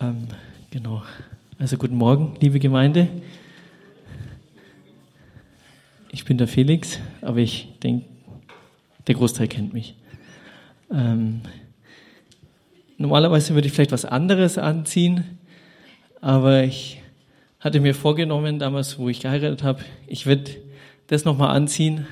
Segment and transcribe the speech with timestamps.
[0.00, 0.28] Ähm,
[0.70, 1.02] genau.
[1.58, 3.08] Also guten Morgen, liebe Gemeinde.
[6.10, 8.06] Ich bin der Felix, aber ich denke,
[9.06, 9.94] der Großteil kennt mich.
[10.90, 11.42] Ähm,
[12.96, 15.38] normalerweise würde ich vielleicht was anderes anziehen,
[16.22, 17.02] aber ich
[17.60, 20.50] hatte mir vorgenommen, damals, wo ich geheiratet habe, ich werde
[21.08, 22.06] das nochmal anziehen,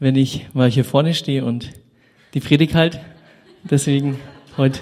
[0.00, 1.70] wenn ich mal hier vorne stehe und
[2.34, 2.98] die Predigt halt.
[3.62, 4.18] Deswegen
[4.56, 4.80] heute.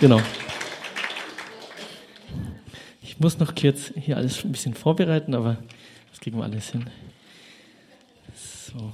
[0.00, 0.20] Genau.
[3.18, 5.56] Ich muss noch kurz hier alles ein bisschen vorbereiten, aber
[6.08, 6.88] das kriegen wir alles hin.
[8.32, 8.92] So.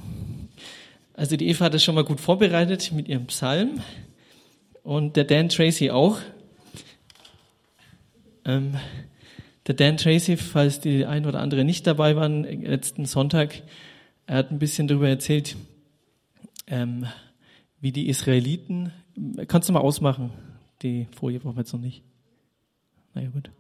[1.12, 3.82] Also die Eva hat das schon mal gut vorbereitet mit ihrem Psalm
[4.82, 6.20] und der Dan Tracy auch.
[8.46, 8.78] Ähm,
[9.66, 13.60] der Dan Tracy, falls die ein oder andere nicht dabei waren, letzten Sonntag,
[14.26, 15.54] er hat ein bisschen darüber erzählt,
[16.66, 17.04] ähm,
[17.82, 18.90] wie die Israeliten,
[19.48, 20.30] kannst du mal ausmachen,
[20.80, 22.02] die Folie brauchen wir jetzt noch nicht.
[23.12, 23.50] Naja, gut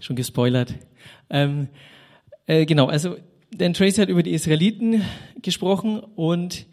[0.00, 0.74] schon gespoilert.
[1.30, 1.68] Ähm,
[2.46, 3.16] äh, genau, also
[3.56, 5.02] Dan Tracy hat über die Israeliten
[5.42, 6.66] gesprochen und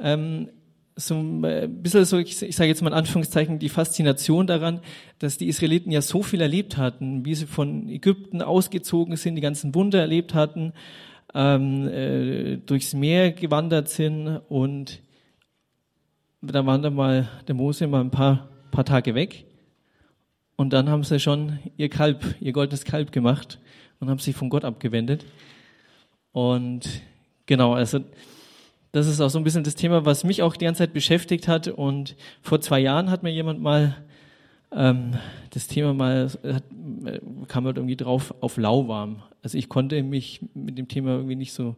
[0.00, 0.48] ähm,
[0.96, 4.80] so äh, ein bisschen so, ich, ich sage jetzt mal in Anführungszeichen, die Faszination daran,
[5.18, 9.40] dass die Israeliten ja so viel erlebt hatten, wie sie von Ägypten ausgezogen sind, die
[9.40, 10.72] ganzen Wunder erlebt hatten,
[11.34, 15.00] ähm, äh, durchs Meer gewandert sind und
[16.40, 19.47] da waren dann mal der Mose mal ein paar, paar Tage weg
[20.58, 23.60] und dann haben sie schon ihr Kalb, ihr goldenes Kalb gemacht
[24.00, 25.24] und haben sich von Gott abgewendet.
[26.32, 27.00] Und
[27.46, 28.00] genau, also
[28.90, 31.46] das ist auch so ein bisschen das Thema, was mich auch die ganze Zeit beschäftigt
[31.46, 31.68] hat.
[31.68, 33.98] Und vor zwei Jahren hat mir jemand mal
[34.72, 35.12] ähm,
[35.50, 36.64] das Thema mal, hat,
[37.46, 39.22] kam halt irgendwie drauf auf lauwarm.
[39.44, 41.76] Also ich konnte mich mit dem Thema irgendwie nicht so,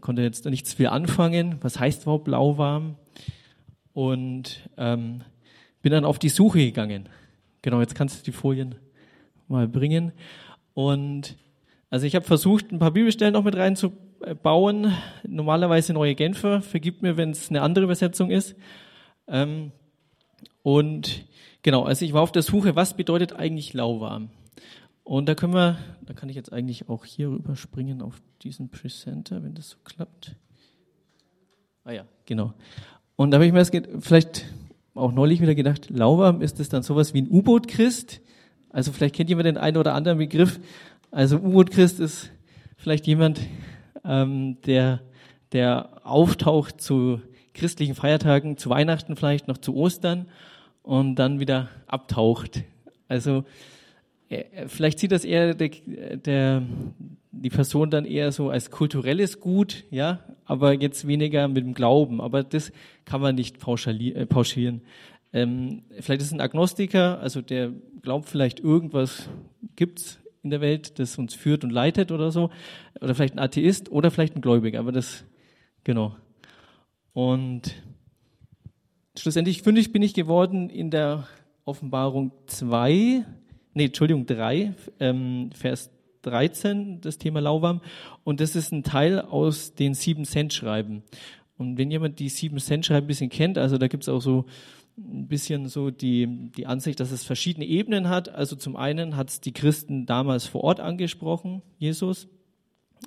[0.00, 1.56] konnte jetzt nichts viel anfangen.
[1.60, 2.94] Was heißt überhaupt lauwarm?
[3.94, 5.22] Und ähm,
[5.82, 7.08] bin dann auf die Suche gegangen.
[7.62, 8.74] Genau, jetzt kannst du die Folien
[9.48, 10.12] mal bringen.
[10.74, 11.36] Und
[11.90, 14.92] also ich habe versucht, ein paar Bibelstellen noch mit reinzubauen.
[15.26, 16.62] Normalerweise neue Genfer.
[16.62, 18.54] Vergib mir, wenn es eine andere Übersetzung ist.
[19.26, 19.72] Ähm,
[20.62, 21.26] und
[21.62, 24.30] genau, also ich war auf der Suche, was bedeutet eigentlich lauwarm?
[25.02, 29.42] Und da können wir, da kann ich jetzt eigentlich auch hier rüberspringen auf diesen Presenter,
[29.42, 30.36] wenn das so klappt.
[31.84, 32.54] Ah ja, genau.
[33.16, 34.46] Und da habe ich mir das vielleicht
[34.94, 38.20] auch neulich wieder gedacht, lauwarm ist es dann sowas wie ein U-Boot-Christ.
[38.70, 40.60] Also vielleicht kennt jemand den einen oder anderen Begriff.
[41.10, 42.30] Also U-Boot-Christ ist
[42.76, 43.40] vielleicht jemand,
[44.04, 45.00] ähm, der,
[45.52, 47.20] der auftaucht zu
[47.54, 50.26] christlichen Feiertagen, zu Weihnachten vielleicht, noch zu Ostern
[50.82, 52.62] und dann wieder abtaucht.
[53.08, 53.44] Also
[54.28, 55.70] äh, vielleicht sieht das eher der,
[56.16, 56.62] der,
[57.32, 60.20] die Person dann eher so als kulturelles Gut, ja,
[60.50, 62.20] aber jetzt weniger mit dem Glauben.
[62.20, 62.72] Aber das
[63.04, 64.82] kann man nicht äh, pauschalieren.
[65.32, 67.70] Ähm, vielleicht ist es ein Agnostiker, also der
[68.02, 69.30] glaubt vielleicht irgendwas
[69.76, 72.50] gibt's in der Welt, das uns führt und leitet oder so.
[73.00, 75.24] Oder vielleicht ein Atheist oder vielleicht ein Gläubiger, aber das,
[75.84, 76.16] genau.
[77.12, 77.72] Und
[79.16, 81.28] schlussendlich fündig bin ich geworden in der
[81.64, 83.24] Offenbarung 2,
[83.74, 85.90] nee, Entschuldigung, 3, ähm, Vers
[86.22, 87.80] 13, das Thema Lauwarm.
[88.24, 91.02] Und das ist ein Teil aus den sieben Cent Schreiben.
[91.56, 94.20] Und wenn jemand die sieben Cent Schreiben ein bisschen kennt, also da gibt es auch
[94.20, 94.46] so
[94.96, 98.28] ein bisschen so die, die Ansicht, dass es verschiedene Ebenen hat.
[98.28, 102.28] Also zum einen hat es die Christen damals vor Ort angesprochen, Jesus.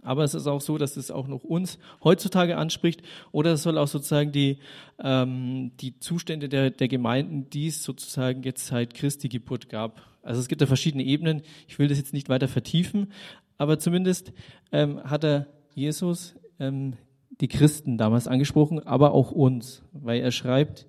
[0.02, 3.04] Aber es ist auch so, dass es auch noch uns heutzutage anspricht.
[3.32, 4.58] Oder es soll auch sozusagen die,
[5.00, 10.40] ähm, die Zustände der, der Gemeinden, die es sozusagen jetzt seit Christi Geburt gab, also
[10.40, 11.42] es gibt da verschiedene Ebenen.
[11.68, 13.12] Ich will das jetzt nicht weiter vertiefen,
[13.58, 14.34] aber zumindest
[14.72, 16.94] ähm, hat er Jesus ähm,
[17.42, 20.88] die Christen damals angesprochen, aber auch uns, weil er schreibt,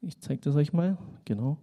[0.00, 1.58] ich zeige das euch mal, genau,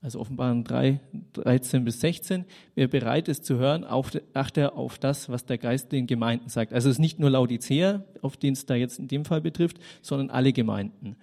[0.00, 1.00] also Offenbarung 3,
[1.34, 2.44] 13 bis 16,
[2.74, 6.72] wer bereit ist zu hören, achte auf das, was der Geist den Gemeinden sagt.
[6.72, 9.78] Also es ist nicht nur Laodicea, auf den es da jetzt in dem Fall betrifft,
[10.02, 11.16] sondern alle Gemeinden.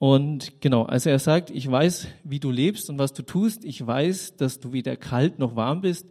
[0.00, 3.66] Und genau, also er sagt, ich weiß, wie du lebst und was du tust.
[3.66, 6.08] Ich weiß, dass du weder kalt noch warm bist,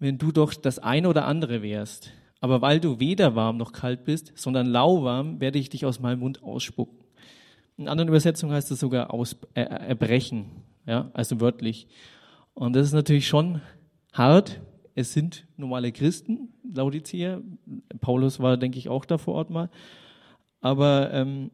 [0.00, 2.10] wenn du doch das eine oder andere wärst.
[2.40, 6.18] Aber weil du weder warm noch kalt bist, sondern lauwarm, werde ich dich aus meinem
[6.18, 6.98] Mund ausspucken.
[7.76, 10.46] In anderen Übersetzungen heißt es sogar aus, äh, erbrechen,
[10.84, 11.86] ja, also wörtlich.
[12.54, 13.60] Und das ist natürlich schon
[14.12, 14.60] hart.
[14.96, 17.40] Es sind normale Christen, Laodicea.
[18.00, 19.70] Paulus war, denke ich, auch da vor Ort mal.
[20.60, 21.52] Aber ähm,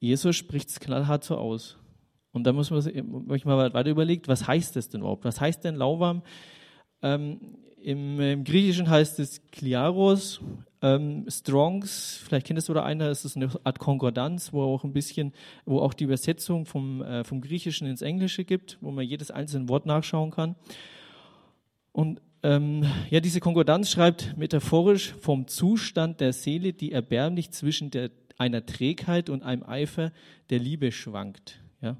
[0.00, 1.76] Jesus spricht es knallhart so aus.
[2.32, 5.24] Und da muss man sich mal weiter überlegt, was heißt das denn überhaupt?
[5.24, 6.22] Was heißt denn lauwarm?
[7.02, 7.40] Ähm,
[7.82, 10.40] im, im, Griechischen heißt es Kliaros.
[10.82, 14.94] Ähm, Strongs, vielleicht kennt es oder einer, ist es eine Art Konkordanz, wo auch ein
[14.94, 15.34] bisschen,
[15.66, 19.68] wo auch die Übersetzung vom, äh, vom Griechischen ins Englische gibt, wo man jedes einzelne
[19.68, 20.56] Wort nachschauen kann.
[21.92, 28.10] Und ähm, ja, diese Konkordanz schreibt metaphorisch vom Zustand der Seele, die erbärmlich zwischen der,
[28.40, 30.12] einer Trägheit und einem Eifer
[30.48, 31.60] der Liebe schwankt.
[31.82, 31.98] Ja?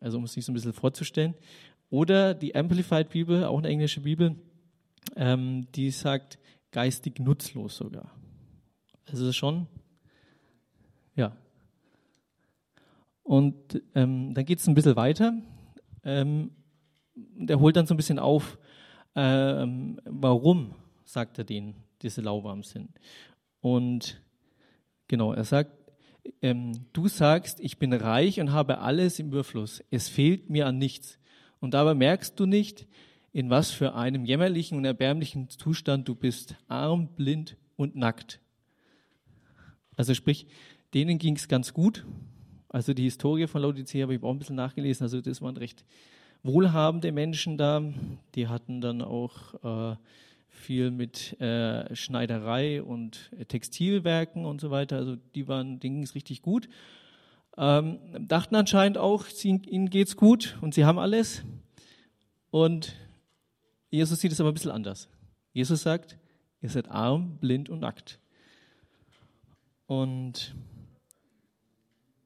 [0.00, 1.34] Also um es sich so ein bisschen vorzustellen.
[1.90, 4.36] Oder die Amplified Bibel, auch eine englische Bibel,
[5.16, 6.38] ähm, die sagt
[6.72, 8.10] geistig nutzlos sogar.
[9.06, 9.66] Also schon,
[11.14, 11.36] ja.
[13.22, 15.34] Und ähm, dann geht es ein bisschen weiter.
[16.04, 16.52] Ähm,
[17.14, 18.58] der holt dann so ein bisschen auf,
[19.14, 20.74] ähm, warum
[21.04, 22.88] sagt er denen, diese lauwarm sind.
[23.60, 24.23] Und
[25.08, 25.72] genau, er sagt,
[26.42, 29.82] ähm, du sagst, ich bin reich und habe alles im Überfluss.
[29.90, 31.18] Es fehlt mir an nichts.
[31.60, 32.86] Und dabei merkst du nicht,
[33.32, 36.56] in was für einem jämmerlichen und erbärmlichen Zustand du bist.
[36.68, 38.40] Arm, blind und nackt.
[39.96, 40.46] Also sprich,
[40.94, 42.04] denen ging es ganz gut.
[42.68, 45.04] Also die Historie von Laodicea habe ich auch ein bisschen nachgelesen.
[45.04, 45.84] Also das waren recht
[46.42, 47.82] wohlhabende Menschen da.
[48.34, 49.96] Die hatten dann auch äh,
[50.54, 54.96] viel mit äh, Schneiderei und Textilwerken und so weiter.
[54.96, 56.68] Also die waren, denen ging es richtig gut.
[57.56, 61.44] Ähm, dachten anscheinend auch, sie, ihnen geht's gut und sie haben alles.
[62.50, 62.96] Und
[63.90, 65.08] Jesus sieht es aber ein bisschen anders.
[65.52, 66.18] Jesus sagt,
[66.60, 68.18] ihr seid arm, blind und nackt.
[69.86, 70.54] Und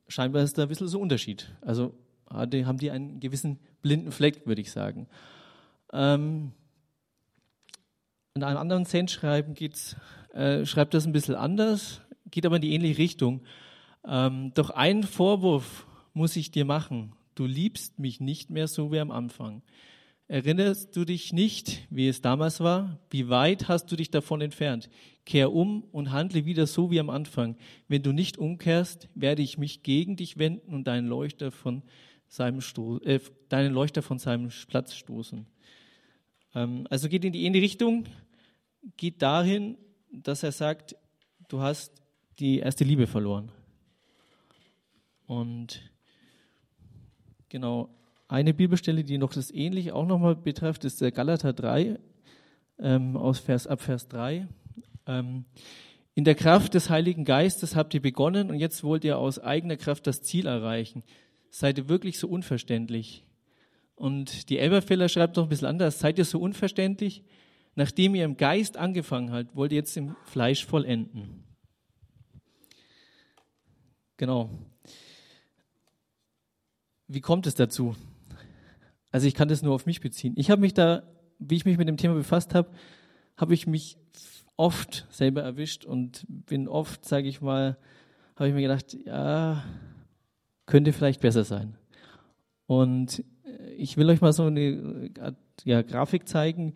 [0.07, 1.55] scheinbar ist da ein bisschen so ein Unterschied.
[1.61, 1.95] Also
[2.31, 5.09] haben die einen gewissen blinden Fleck, würde ich sagen.
[5.93, 6.53] Ähm,
[8.39, 9.57] in einem anderen Sendschreiben
[10.33, 13.43] äh, schreibt das ein bisschen anders, geht aber in die ähnliche Richtung.
[14.07, 17.13] Ähm, doch einen Vorwurf muss ich dir machen.
[17.35, 19.63] Du liebst mich nicht mehr so wie am Anfang.
[20.29, 23.01] Erinnerst du dich nicht, wie es damals war?
[23.11, 24.89] Wie weit hast du dich davon entfernt?
[25.25, 27.57] Kehr um und handle wieder so wie am Anfang.
[27.89, 31.83] Wenn du nicht umkehrst, werde ich mich gegen dich wenden und deinen Leuchter von
[32.29, 33.19] seinem Sto äh,
[33.49, 35.47] deinen Leuchter von seinem Platz stoßen.
[36.55, 38.05] Ähm, also geht in die ähnliche Richtung,
[38.97, 39.77] geht dahin,
[40.11, 40.97] dass er sagt,
[41.49, 42.03] du hast
[42.39, 43.51] die erste Liebe verloren.
[45.27, 45.83] Und
[47.49, 47.91] genau,
[48.29, 51.99] eine Bibelstelle, die noch das Ähnliche auch nochmal betrifft, ist der Galater 3,
[52.79, 54.49] ähm, aus Vers, ab Vers 3.
[55.07, 55.45] Ähm,
[56.15, 59.77] in der Kraft des Heiligen Geistes habt ihr begonnen und jetzt wollt ihr aus eigener
[59.77, 61.03] Kraft das Ziel erreichen
[61.51, 63.25] seid ihr wirklich so unverständlich?
[63.95, 65.99] Und die Elberfeller schreibt doch ein bisschen anders.
[65.99, 67.25] Seid ihr so unverständlich?
[67.79, 71.45] Nachdem ihr im Geist angefangen habt, wollt ihr jetzt im Fleisch vollenden.
[74.17, 74.51] Genau.
[77.07, 77.95] Wie kommt es dazu?
[79.13, 80.35] Also ich kann das nur auf mich beziehen.
[80.37, 81.05] Ich habe mich da,
[81.39, 82.69] wie ich mich mit dem Thema befasst habe,
[83.37, 83.97] habe ich mich
[84.57, 87.79] oft selber erwischt und bin oft, sage ich mal,
[88.35, 89.63] habe ich mir gedacht, ja,
[90.67, 91.79] könnte vielleicht besser sein.
[92.67, 95.13] Und äh, ich will euch mal so eine
[95.63, 96.75] ja, Grafik zeigen.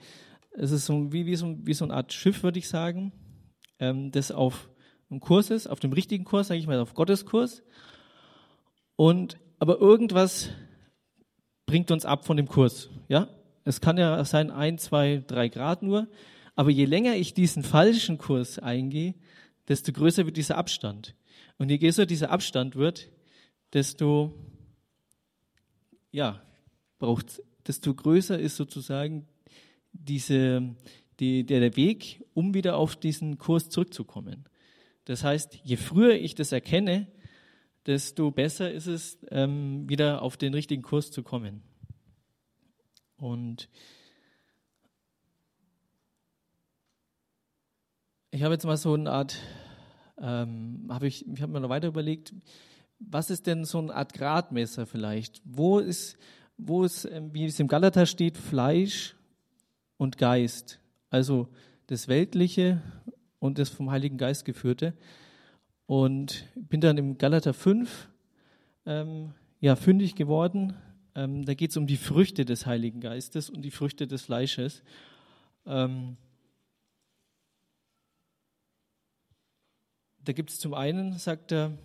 [0.54, 3.12] Es ist so wie, wie, so, wie so eine Art Schiff, würde ich sagen,
[3.78, 4.68] ähm, das auf
[5.10, 7.62] einem Kurs ist, auf dem richtigen Kurs, sage ich mal, auf Gottes Kurs.
[8.96, 10.50] Und aber irgendwas
[11.66, 12.90] bringt uns ab von dem Kurs.
[13.08, 13.28] Ja,
[13.64, 16.08] es kann ja sein ein, zwei, drei Grad nur.
[16.54, 19.14] Aber je länger ich diesen falschen Kurs eingehe,
[19.68, 21.14] desto größer wird dieser Abstand.
[21.58, 23.08] Und je größer dieser Abstand wird,
[23.72, 24.34] desto,
[26.10, 26.42] ja,
[26.98, 29.26] braucht, desto größer ist sozusagen
[29.92, 30.74] diese,
[31.20, 34.44] die, der, der Weg, um wieder auf diesen Kurs zurückzukommen.
[35.04, 37.08] Das heißt, je früher ich das erkenne,
[37.86, 41.62] desto besser ist es, ähm, wieder auf den richtigen Kurs zu kommen.
[43.16, 43.68] Und
[48.30, 49.36] ich habe jetzt mal so eine Art,
[50.18, 52.34] ähm, habe ich, ich habe mir noch weiter überlegt,
[52.98, 55.42] was ist denn so eine Art Gradmesser vielleicht?
[55.44, 56.16] Wo ist,
[56.56, 59.16] wo ist, ähm, wie es im Galater steht, Fleisch
[60.02, 60.80] und Geist?
[61.10, 61.48] Also
[61.86, 62.82] das Weltliche
[63.38, 64.94] und das vom Heiligen Geist geführte.
[65.86, 68.08] Und bin dann im Galater 5
[68.84, 70.74] ähm, ja, fündig geworden.
[71.14, 74.82] Ähm, da geht es um die Früchte des Heiligen Geistes und die Früchte des Fleisches.
[75.66, 76.16] Ähm,
[80.24, 81.78] da gibt es zum einen, sagt er,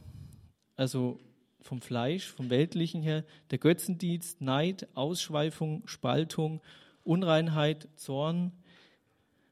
[0.75, 1.19] also
[1.61, 6.61] vom Fleisch, vom Weltlichen her, der Götzendienst, Neid, Ausschweifung, Spaltung,
[7.07, 8.51] Unreinheit, Zorn,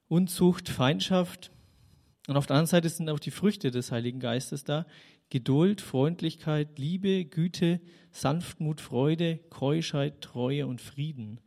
[0.07, 1.51] Unzucht, Feindschaft.
[2.27, 4.85] Und auf der anderen Seite sind auch die Früchte des Heiligen Geistes da.
[5.29, 7.81] Geduld, Freundlichkeit, Liebe, Güte,
[8.11, 11.39] Sanftmut, Freude, Keuschheit, Treue und Frieden.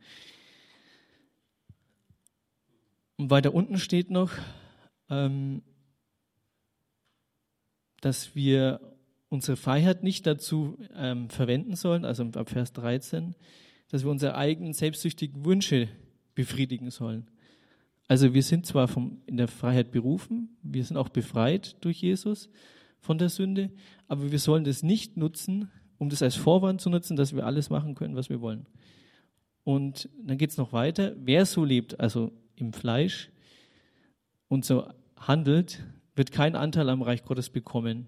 [3.17, 4.31] Und weiter unten steht noch,
[5.09, 5.61] ähm,
[8.01, 8.79] dass wir
[9.29, 13.35] unsere Freiheit nicht dazu ähm, verwenden sollen, also ab Vers 13,
[13.89, 15.89] dass wir unsere eigenen selbstsüchtigen Wünsche
[16.35, 17.27] befriedigen sollen.
[18.07, 22.49] Also wir sind zwar vom, in der Freiheit berufen, wir sind auch befreit durch Jesus
[22.99, 23.69] von der Sünde,
[24.07, 27.69] aber wir sollen das nicht nutzen, um das als Vorwand zu nutzen, dass wir alles
[27.69, 28.65] machen können, was wir wollen.
[29.63, 31.13] Und dann geht es noch weiter.
[31.17, 33.29] Wer so lebt, also im Fleisch
[34.47, 35.83] und so handelt,
[36.15, 38.07] wird keinen Anteil am Reich Gottes bekommen,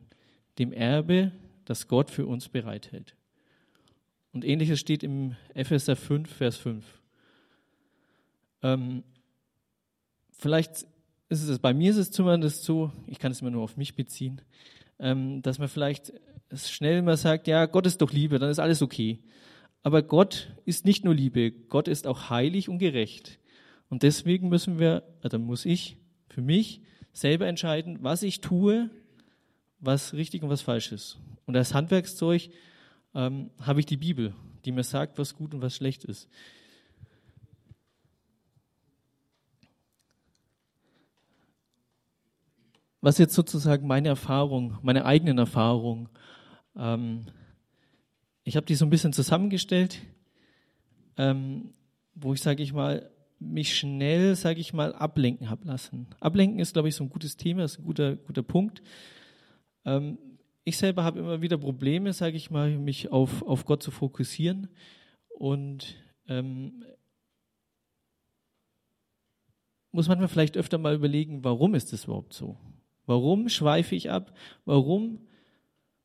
[0.58, 1.32] dem Erbe,
[1.66, 3.16] das Gott für uns bereithält.
[4.34, 6.86] Und ähnliches steht im Epheser 5, Vers 5.
[8.64, 9.04] Ähm,
[10.32, 10.86] vielleicht
[11.30, 13.96] ist es, bei mir ist es zumindest so, ich kann es immer nur auf mich
[13.96, 14.42] beziehen,
[15.00, 16.14] ähm, dass man vielleicht
[16.54, 19.20] schnell mal sagt, ja, Gott ist doch Liebe, dann ist alles okay.
[19.84, 23.40] Aber Gott ist nicht nur Liebe, Gott ist auch heilig und gerecht.
[23.90, 25.98] Und deswegen müssen wir, also muss ich
[26.30, 26.82] für mich
[27.14, 28.90] selber entscheiden, was ich tue,
[29.80, 31.18] was richtig und was falsch ist.
[31.46, 32.50] Und als Handwerkszeug
[33.14, 34.34] ähm, habe ich die Bibel,
[34.66, 36.30] die mir sagt, was gut und was schlecht ist.
[43.02, 46.08] Was jetzt sozusagen meine Erfahrung, meine eigenen Erfahrungen,
[46.76, 47.26] ähm,
[48.44, 50.02] ich habe die so ein bisschen zusammengestellt,
[51.18, 51.74] ähm,
[52.16, 56.08] wo ich, sage ich mal, mich schnell, sage ich mal, ablenken habe lassen.
[56.20, 58.84] Ablenken ist, glaube ich, so ein gutes Thema, ist ein guter, guter Punkt.
[59.84, 60.20] Ähm,
[60.64, 64.70] ich selber habe immer wieder Probleme, sage ich mal, mich auf, auf Gott zu fokussieren
[65.30, 65.96] und
[66.28, 66.84] ähm,
[69.92, 72.58] muss manchmal vielleicht öfter mal überlegen, warum ist das überhaupt so?
[73.06, 74.34] Warum schweife ich ab?
[74.66, 75.28] Warum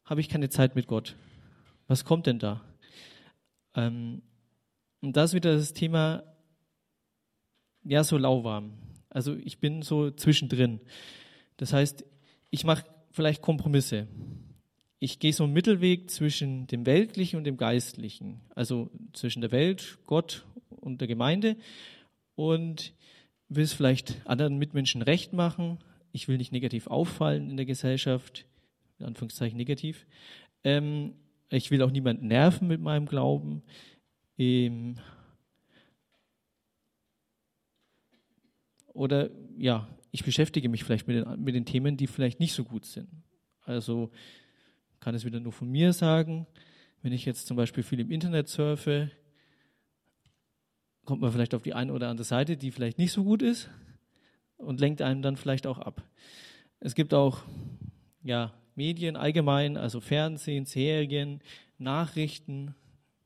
[0.04, 1.16] habe ich keine Zeit mit Gott?
[1.86, 2.62] Was kommt denn da?
[3.74, 4.22] Ähm,
[5.02, 6.24] und da ist wieder das Thema,
[7.84, 8.72] ja, so lauwarm.
[9.10, 10.80] Also ich bin so zwischendrin.
[11.58, 12.04] Das heißt,
[12.50, 14.08] ich mache vielleicht Kompromisse.
[14.98, 18.40] Ich gehe so einen Mittelweg zwischen dem Weltlichen und dem Geistlichen.
[18.54, 21.56] Also zwischen der Welt, Gott und der Gemeinde.
[22.34, 22.94] Und
[23.48, 25.78] will es vielleicht anderen Mitmenschen recht machen,
[26.12, 28.46] ich will nicht negativ auffallen in der Gesellschaft,
[28.98, 30.06] in Anführungszeichen negativ.
[30.64, 31.12] Ähm,
[31.50, 33.62] ich will auch niemanden nerven mit meinem Glauben.
[34.38, 34.96] Ähm,
[38.94, 42.64] oder ja, ich beschäftige mich vielleicht mit den, mit den Themen, die vielleicht nicht so
[42.64, 43.08] gut sind.
[43.60, 44.10] Also
[45.06, 46.48] kann es wieder nur von mir sagen,
[47.00, 49.12] wenn ich jetzt zum Beispiel viel im Internet surfe,
[51.04, 53.70] kommt man vielleicht auf die eine oder andere Seite, die vielleicht nicht so gut ist
[54.56, 56.02] und lenkt einem dann vielleicht auch ab.
[56.80, 57.42] Es gibt auch
[58.24, 61.40] ja, Medien allgemein, also Fernsehen, Serien,
[61.78, 62.74] Nachrichten.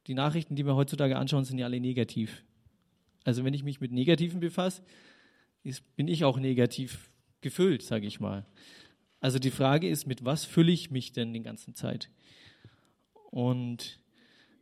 [0.07, 2.45] Die Nachrichten, die wir heutzutage anschauen, sind ja alle negativ.
[3.25, 4.83] Also wenn ich mich mit Negativen befasse,
[5.63, 7.09] ist, bin ich auch negativ
[7.41, 8.45] gefüllt, sage ich mal.
[9.21, 12.11] Also die Frage ist, mit was fülle ich mich denn die ganze Zeit?
[13.31, 14.01] Und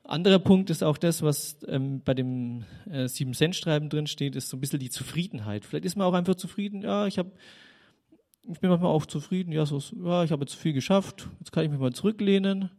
[0.02, 4.56] anderer Punkt ist auch das, was ähm, bei dem äh, Sieben-Cent-Schreiben drin steht, ist so
[4.56, 5.64] ein bisschen die Zufriedenheit.
[5.64, 7.32] Vielleicht ist man auch einfach zufrieden, ja, ich habe
[8.50, 11.64] ich bin manchmal auch zufrieden, ja, so, ja, ich habe jetzt viel geschafft, jetzt kann
[11.64, 12.70] ich mich mal zurücklehnen.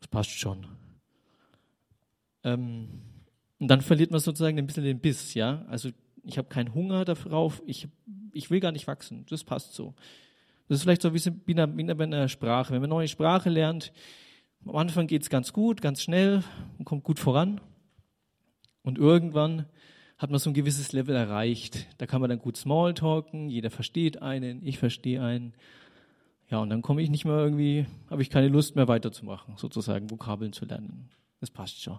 [0.00, 0.66] Das passt schon.
[2.42, 2.88] Ähm,
[3.58, 5.64] und dann verliert man sozusagen ein bisschen den Biss, ja.
[5.68, 5.90] Also
[6.24, 7.86] ich habe keinen Hunger darauf, ich,
[8.32, 9.94] ich will gar nicht wachsen, das passt so.
[10.70, 12.72] Das ist vielleicht so wie bei einer Sprache.
[12.72, 13.92] Wenn man eine neue Sprache lernt,
[14.64, 16.44] am Anfang geht es ganz gut, ganz schnell
[16.78, 17.60] und kommt gut voran.
[18.82, 19.66] Und irgendwann
[20.16, 21.88] hat man so ein gewisses Level erreicht.
[21.98, 25.54] Da kann man dann gut Smalltalken, jeder versteht einen, ich verstehe einen.
[26.48, 30.08] Ja, und dann komme ich nicht mehr irgendwie, habe ich keine Lust mehr weiterzumachen, sozusagen
[30.08, 31.10] Vokabeln zu lernen.
[31.40, 31.98] Das passt schon.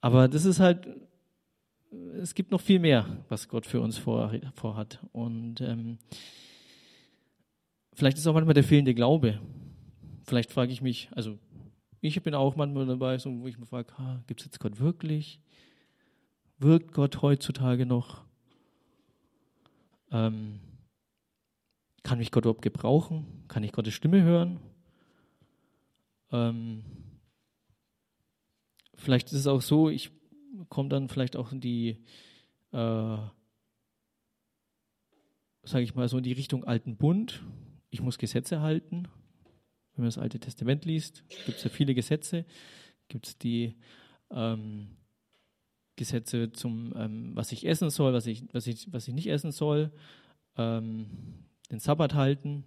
[0.00, 0.88] Aber das ist halt,
[2.20, 5.00] es gibt noch viel mehr, was Gott für uns vorhat.
[5.12, 5.98] Und ähm,
[7.92, 9.40] vielleicht ist auch manchmal der fehlende Glaube
[10.30, 11.38] vielleicht frage ich mich, also
[12.00, 13.92] ich bin auch manchmal dabei, so, wo ich mich frage,
[14.28, 15.40] gibt es jetzt Gott wirklich?
[16.58, 18.22] Wirkt Gott heutzutage noch?
[20.12, 20.60] Ähm,
[22.04, 23.26] kann mich Gott überhaupt gebrauchen?
[23.48, 24.60] Kann ich Gottes Stimme hören?
[26.30, 26.84] Ähm,
[28.94, 30.12] vielleicht ist es auch so, ich
[30.68, 32.04] komme dann vielleicht auch in die,
[32.72, 33.18] äh,
[35.62, 37.42] sage ich mal so, in die Richtung Alten Bund.
[37.90, 39.08] Ich muss Gesetze halten
[40.00, 42.46] wenn man das Alte Testament liest, gibt es ja viele Gesetze.
[43.08, 43.76] Gibt es die
[44.30, 44.96] ähm,
[45.96, 49.52] Gesetze zum, ähm, was ich essen soll, was ich, was ich, was ich nicht essen
[49.52, 49.92] soll,
[50.56, 52.64] ähm, den Sabbat halten.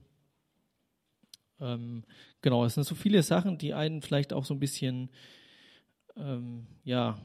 [1.59, 2.03] Ähm,
[2.41, 5.09] genau, es sind so viele Sachen, die einen vielleicht auch so ein bisschen
[6.15, 7.17] ähm, ja,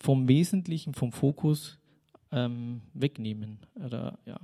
[0.00, 1.78] vom Wesentlichen, vom Fokus
[2.30, 4.38] ähm, wegnehmen oder ja,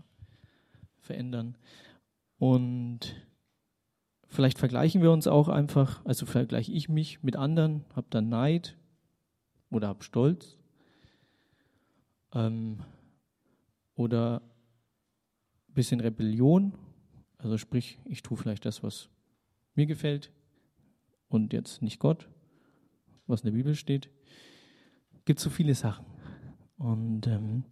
[0.98, 1.56] verändern.
[2.38, 3.14] Und
[4.28, 8.76] vielleicht vergleichen wir uns auch einfach, also vergleiche ich mich mit anderen, habe dann Neid
[9.70, 10.58] oder habe Stolz
[12.32, 12.78] ähm,
[13.94, 14.42] oder
[15.68, 16.74] ein bisschen Rebellion,
[17.38, 19.08] also sprich, ich tue vielleicht das, was
[19.74, 20.32] mir gefällt
[21.28, 22.28] und jetzt nicht Gott,
[23.26, 24.10] was in der Bibel steht.
[25.24, 26.04] Gibt so viele Sachen.
[26.76, 27.64] Und ähm,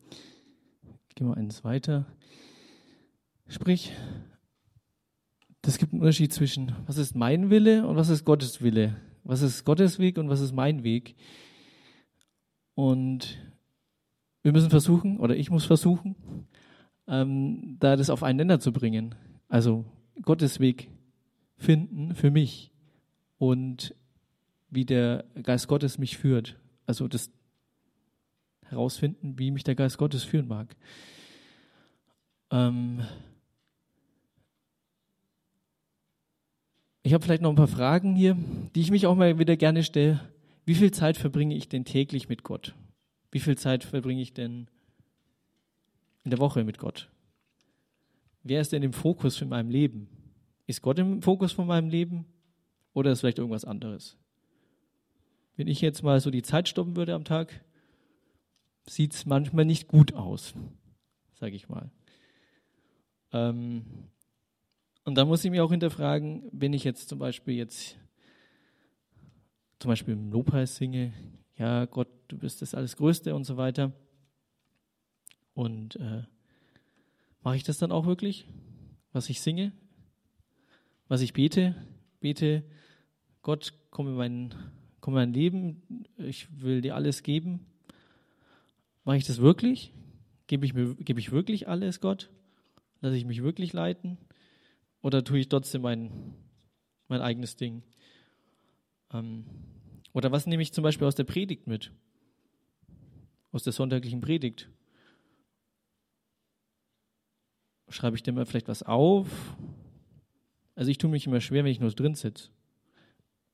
[1.15, 2.07] gehen wir eins weiter.
[3.49, 3.93] Sprich,
[5.61, 8.97] das gibt einen Unterschied zwischen, was ist mein Wille und was ist Gottes Wille.
[9.25, 11.15] Was ist Gottes Weg und was ist mein Weg.
[12.75, 13.39] Und
[14.43, 16.17] wir müssen versuchen, oder ich muss versuchen,
[17.07, 19.15] ähm, da das auf einen Nenner zu bringen.
[19.49, 19.85] Also
[20.23, 20.91] Gottes Weg
[21.57, 22.73] finden für mich
[23.39, 23.95] und
[24.71, 26.59] wie der Geist Gottes mich führt.
[26.87, 27.31] Also das
[28.73, 30.75] herausfinden, wie mich der Geist Gottes führen mag.
[32.51, 33.05] Ähm
[37.03, 38.37] ich habe vielleicht noch ein paar Fragen hier,
[38.75, 40.21] die ich mich auch mal wieder gerne stelle.
[40.65, 42.75] Wie viel Zeit verbringe ich denn täglich mit Gott?
[43.31, 44.69] Wie viel Zeit verbringe ich denn
[46.25, 47.09] in der Woche mit Gott?
[48.45, 50.09] Wer ist denn im Fokus von meinem Leben?
[50.67, 52.27] Ist Gott im Fokus von meinem Leben
[52.93, 54.17] oder ist vielleicht irgendwas anderes?
[55.57, 57.65] Wenn ich jetzt mal so die Zeit stoppen würde am Tag,
[58.87, 60.55] sieht es manchmal nicht gut aus,
[61.35, 61.91] sage ich mal.
[63.33, 63.85] Ähm,
[65.05, 67.99] und da muss ich mich auch hinterfragen, wenn ich jetzt zum Beispiel jetzt
[69.79, 71.13] zum Beispiel im Lobpreis singe,
[71.57, 73.93] ja Gott, du bist das alles Größte und so weiter.
[75.55, 76.23] Und äh,
[77.43, 78.47] mache ich das dann auch wirklich,
[79.13, 79.73] was ich singe,
[81.09, 81.75] was ich bete?
[82.21, 82.63] Bete,
[83.43, 84.55] Gott, komm in mein,
[85.01, 87.67] komm in mein Leben, ich will dir alles geben.
[89.05, 89.93] Mache ich das wirklich?
[90.47, 92.31] Gebe ich, mir, gebe ich wirklich alles Gott?
[93.01, 94.19] Lasse ich mich wirklich leiten?
[95.03, 96.35] Oder tue ich trotzdem mein,
[97.09, 97.83] mein eigenes Ding?
[99.13, 99.45] Ähm,
[100.13, 101.93] oder was nehme ich zum Beispiel aus der Predigt mit?
[103.51, 104.69] Aus der sonntaglichen Predigt?
[107.89, 109.29] Schreibe ich dir mal vielleicht was auf?
[110.75, 112.51] Also ich tue mich immer schwer, wenn ich nur drin sitze.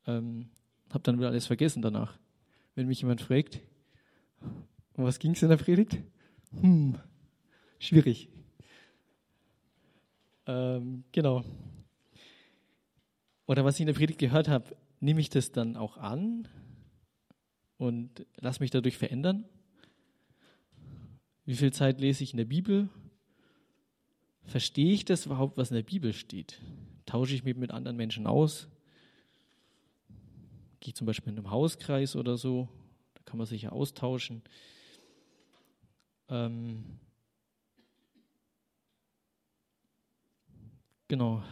[0.06, 0.50] Ähm,
[0.90, 2.18] hab dann wieder alles vergessen danach.
[2.74, 3.60] Wenn mich jemand fragt,
[4.98, 5.96] um was ging es in der Predigt?
[6.60, 6.98] Hm,
[7.78, 8.28] schwierig.
[10.46, 11.44] Ähm, genau.
[13.46, 16.48] Oder was ich in der Predigt gehört habe, nehme ich das dann auch an
[17.76, 19.44] und lass mich dadurch verändern?
[21.44, 22.88] Wie viel Zeit lese ich in der Bibel?
[24.46, 26.60] Verstehe ich das überhaupt, was in der Bibel steht?
[27.06, 28.68] Tausche ich mich mit anderen Menschen aus?
[30.80, 32.68] Gehe ich zum Beispiel in einem Hauskreis oder so?
[33.14, 34.42] Da kann man sich ja austauschen.
[36.28, 36.84] Ähm
[41.08, 41.42] genau.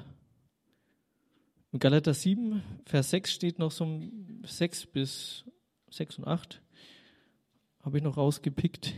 [1.73, 4.03] In Galater 7, Vers 6 steht noch so
[4.45, 5.45] 6 bis
[5.91, 6.63] 6 und 8.
[7.83, 8.95] Habe ich noch rausgepickt.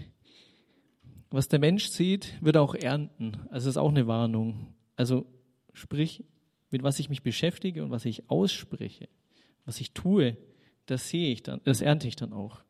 [1.30, 3.34] Was der Mensch sieht, wird er auch ernten.
[3.50, 4.74] Also das ist auch eine Warnung.
[4.96, 5.26] Also
[5.72, 6.24] sprich,
[6.70, 9.08] mit was ich mich beschäftige und was ich ausspreche,
[9.64, 10.36] was ich tue,
[10.86, 12.62] das sehe ich dann, das ernte ich dann auch.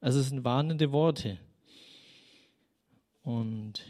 [0.00, 1.38] Also es sind warnende Worte.
[3.22, 3.84] Und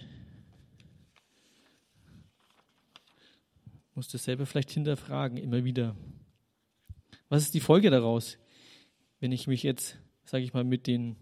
[3.94, 5.96] muss das selber vielleicht hinterfragen, immer wieder.
[7.28, 8.38] Was ist die Folge daraus,
[9.20, 11.16] wenn ich mich jetzt, sage ich mal, mit den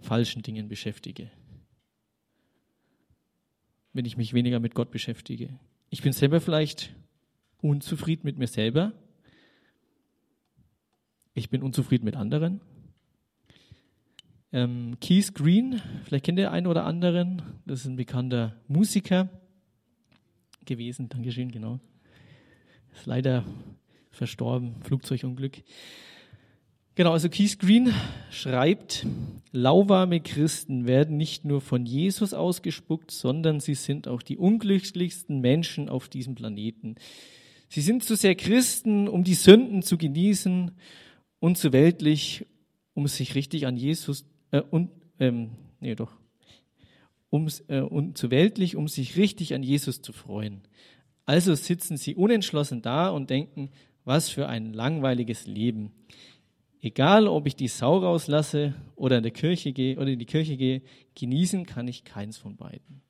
[0.00, 1.30] falschen Dingen beschäftige?
[3.92, 5.58] Wenn ich mich weniger mit Gott beschäftige?
[5.90, 6.94] Ich bin selber vielleicht
[7.60, 8.92] unzufrieden mit mir selber.
[11.34, 12.60] Ich bin unzufrieden mit anderen.
[14.52, 19.28] Ähm, Keith Green, vielleicht kennt ihr einen oder anderen, das ist ein bekannter Musiker
[20.64, 21.08] gewesen.
[21.08, 21.80] Dankeschön, genau.
[22.94, 23.44] Ist leider
[24.10, 25.62] verstorben, Flugzeugunglück.
[26.94, 27.92] Genau, also Keith Green
[28.30, 29.04] schreibt,
[29.52, 35.88] lauwarme Christen werden nicht nur von Jesus ausgespuckt, sondern sie sind auch die unglücklichsten Menschen
[35.88, 36.94] auf diesem Planeten.
[37.68, 40.70] Sie sind zu sehr Christen, um die Sünden zu genießen
[41.40, 42.46] und zu weltlich,
[42.94, 44.24] um sich richtig an Jesus
[44.58, 46.12] äh, und ähm, nee doch
[47.30, 50.62] um, äh, und zu weltlich, um sich richtig an Jesus zu freuen.
[51.24, 53.70] Also sitzen sie unentschlossen da und denken,
[54.04, 55.92] was für ein langweiliges Leben.
[56.80, 60.56] Egal, ob ich die Sau rauslasse oder in der Kirche gehe oder in die Kirche
[60.56, 60.82] gehe,
[61.16, 63.02] genießen kann ich keins von beiden.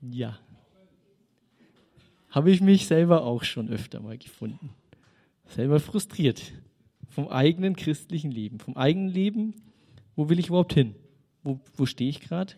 [0.00, 0.38] Ja.
[2.30, 4.70] Habe ich mich selber auch schon öfter mal gefunden.
[5.46, 6.52] Selber frustriert.
[7.10, 9.54] vom eigenen christlichen Leben, vom eigenen Leben.
[10.18, 10.96] Wo will ich überhaupt hin?
[11.44, 12.54] Wo, wo stehe ich gerade?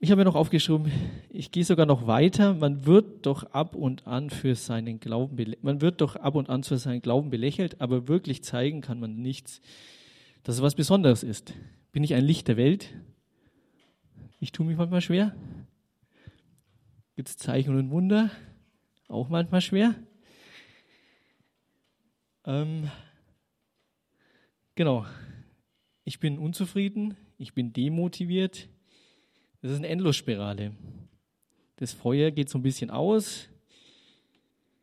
[0.00, 0.90] Ich habe mir noch aufgeschrieben,
[1.30, 2.54] ich gehe sogar noch weiter.
[2.54, 6.64] Man wird doch ab und an für seinen Glauben, man wird doch ab und an
[6.64, 9.60] für seinen Glauben belächelt, aber wirklich zeigen kann man nichts,
[10.42, 11.54] dass es was Besonderes ist.
[11.92, 12.92] Bin ich ein Licht der Welt?
[14.40, 15.32] Ich tue mich manchmal schwer.
[17.14, 18.32] Gibt es Zeichen und Wunder?
[19.06, 19.94] Auch manchmal schwer.
[22.46, 22.90] Ähm,
[24.74, 25.06] genau.
[26.04, 28.68] Ich bin unzufrieden, ich bin demotiviert,
[29.62, 30.76] das ist eine Endlosspirale.
[31.76, 33.48] Das Feuer geht so ein bisschen aus.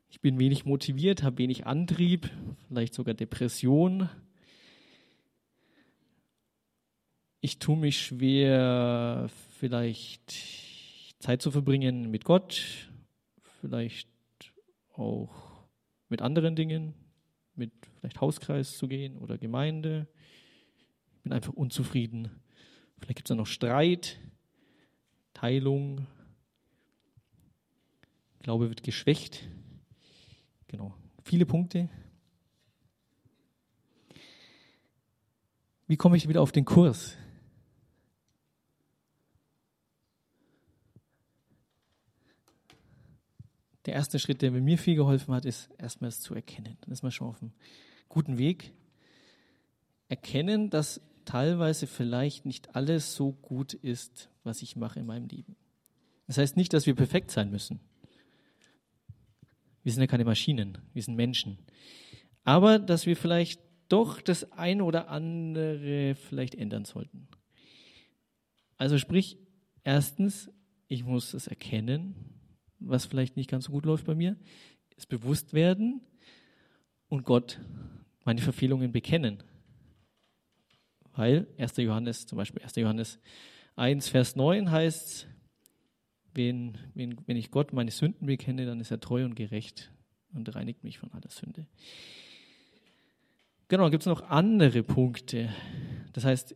[0.10, 2.32] Ich bin wenig motiviert, habe wenig Antrieb,
[2.68, 4.10] vielleicht sogar Depression.
[7.40, 10.34] Ich tue mich schwer, vielleicht
[11.20, 12.90] Zeit zu verbringen mit Gott,
[13.62, 14.10] vielleicht
[14.94, 15.30] auch
[16.10, 16.96] mit anderen Dingen,
[17.56, 20.08] mit vielleicht Hauskreis zu gehen oder Gemeinde.
[21.18, 22.32] Ich bin einfach unzufrieden.
[23.00, 24.20] Vielleicht gibt es da noch Streit.
[25.34, 26.08] Teilung.
[28.40, 29.48] Glaube wird geschwächt.
[30.68, 30.96] Genau.
[31.24, 31.90] Viele Punkte.
[35.88, 37.18] Wie komme ich wieder auf den Kurs?
[43.86, 46.78] Der erste Schritt, der mir viel geholfen hat, ist erstmal es zu erkennen.
[46.82, 47.52] Dann ist man schon auf einem
[48.10, 48.74] guten Weg.
[50.08, 55.56] Erkennen, dass teilweise vielleicht nicht alles so gut ist, was ich mache in meinem Leben.
[56.28, 57.80] Das heißt nicht, dass wir perfekt sein müssen.
[59.84, 61.58] Wir sind ja keine Maschinen, wir sind Menschen.
[62.44, 67.28] Aber dass wir vielleicht doch das eine oder andere vielleicht ändern sollten.
[68.78, 69.38] Also sprich,
[69.84, 70.50] erstens,
[70.88, 72.16] ich muss es erkennen,
[72.82, 74.36] was vielleicht nicht ganz so gut läuft bei mir,
[74.98, 76.02] es bewusst werden
[77.10, 77.60] und Gott
[78.26, 79.44] meine Verfehlungen bekennen.
[81.14, 81.78] Weil 1.
[81.78, 82.76] Johannes, zum Beispiel 1.
[82.76, 83.20] Johannes
[83.76, 85.28] 1, Vers 9 heißt,
[86.34, 89.92] wenn, wenn, wenn ich Gott meine Sünden bekenne, dann ist er treu und gerecht
[90.34, 91.68] und reinigt mich von aller Sünde.
[93.68, 95.50] Genau, gibt es noch andere Punkte.
[96.14, 96.56] Das heißt,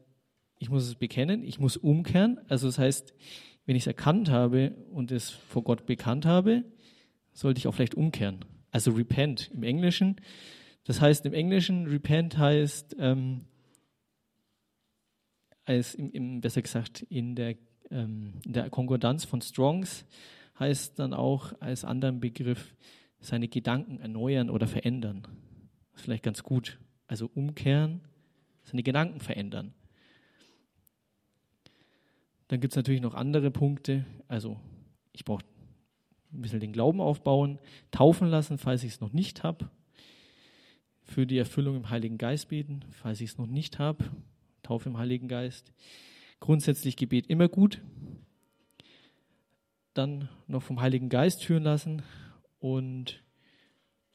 [0.60, 2.40] ich muss es bekennen, ich muss umkehren.
[2.48, 3.14] Also das heißt,
[3.66, 6.64] wenn ich es erkannt habe und es vor Gott bekannt habe,
[7.34, 8.46] sollte ich auch vielleicht umkehren.
[8.72, 10.18] Also repent im Englischen.
[10.84, 13.46] Das heißt, im Englischen repent heißt ähm,
[15.66, 17.56] als im, im, besser gesagt in der,
[17.90, 20.06] ähm, in der Konkordanz von Strongs
[20.60, 22.76] heißt dann auch als anderen Begriff
[23.20, 25.24] seine Gedanken erneuern oder verändern.
[25.92, 26.80] Das ist vielleicht ganz gut.
[27.08, 28.02] Also umkehren,
[28.64, 29.74] seine Gedanken verändern.
[32.48, 34.06] Dann gibt es natürlich noch andere Punkte.
[34.28, 34.60] Also
[35.14, 35.44] ich brauche
[36.32, 37.60] ein bisschen den Glauben aufbauen,
[37.92, 39.70] taufen lassen, falls ich es noch nicht habe.
[41.04, 44.06] Für die Erfüllung im Heiligen Geist beten, falls ich es noch nicht habe.
[44.64, 45.72] Taufe im Heiligen Geist.
[46.40, 47.82] Grundsätzlich Gebet immer gut.
[49.94, 52.02] Dann noch vom Heiligen Geist führen lassen
[52.60, 53.24] und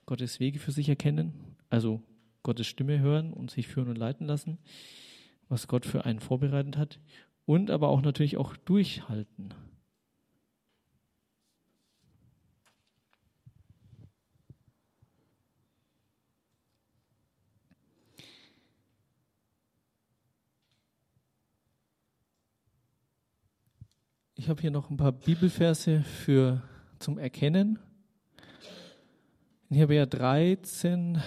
[0.06, 1.56] Gottes Wege für sich erkennen.
[1.70, 2.02] Also
[2.42, 4.58] Gottes Stimme hören und sich führen und leiten lassen,
[5.48, 6.98] was Gott für einen vorbereitet hat.
[7.46, 9.54] Und aber auch natürlich auch durchhalten.
[24.40, 26.62] Ich habe hier noch ein paar Bibelverse für
[26.98, 27.78] zum Erkennen.
[29.68, 31.20] In Hebräer 13,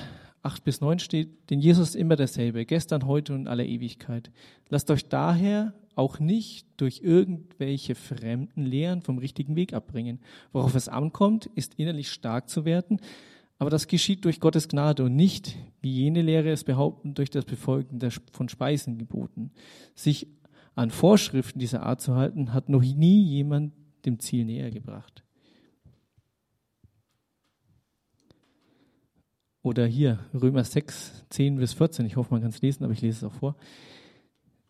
[0.44, 4.32] 8 bis 9 steht, denn Jesus ist immer derselbe, gestern, heute und in aller Ewigkeit.
[4.70, 10.20] Lasst euch daher auch nicht durch irgendwelche fremden Lehren vom richtigen Weg abbringen.
[10.52, 13.00] Worauf es ankommt, ist innerlich stark zu werden,
[13.58, 17.46] aber das geschieht durch Gottes Gnade und nicht, wie jene Lehre es behaupten, durch das
[17.46, 18.00] Befolgen
[18.34, 19.52] von Speisengeboten.
[19.96, 20.28] Sich
[20.76, 23.74] an Vorschriften dieser Art zu halten, hat noch nie jemand
[24.06, 25.24] dem Ziel näher gebracht.
[29.64, 32.06] Oder hier, Römer 6, 10 bis 14.
[32.06, 33.56] Ich hoffe, man kann es lesen, aber ich lese es auch vor.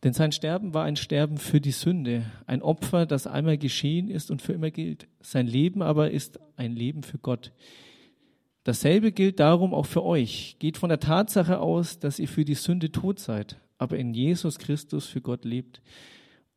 [0.04, 4.30] Denn sein Sterben war ein Sterben für die Sünde, ein Opfer, das einmal geschehen ist
[4.30, 5.08] und für immer gilt.
[5.22, 7.54] Sein Leben aber ist ein Leben für Gott.
[8.66, 10.58] Dasselbe gilt darum auch für euch.
[10.60, 14.60] Geht von der Tatsache aus, dass ihr für die Sünde tot seid, aber in Jesus
[14.60, 15.82] Christus für Gott lebt.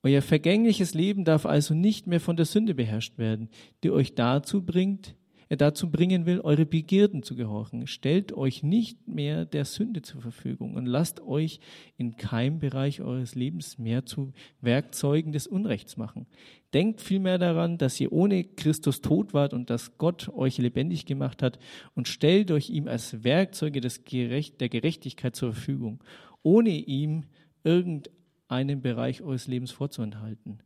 [0.03, 3.49] Euer vergängliches Leben darf also nicht mehr von der Sünde beherrscht werden,
[3.83, 5.17] die euch dazu bringt,
[5.49, 7.87] er dazu bringen will, eure Begierden zu gehorchen.
[7.87, 11.61] Stellt euch nicht mehr der Sünde zur Verfügung und lasst euch
[11.97, 16.27] in keinem Bereich eures Lebens mehr zu Werkzeugen des Unrechts machen.
[16.75, 21.43] Denkt vielmehr daran, dass ihr ohne Christus tot wart und dass Gott euch lebendig gemacht
[21.43, 21.59] hat
[21.95, 26.03] und stellt euch ihm als Werkzeuge des Gerecht, der Gerechtigkeit zur Verfügung,
[26.43, 27.25] ohne ihm
[27.63, 30.59] irgendeinen Bereich eures Lebens vorzuenthalten.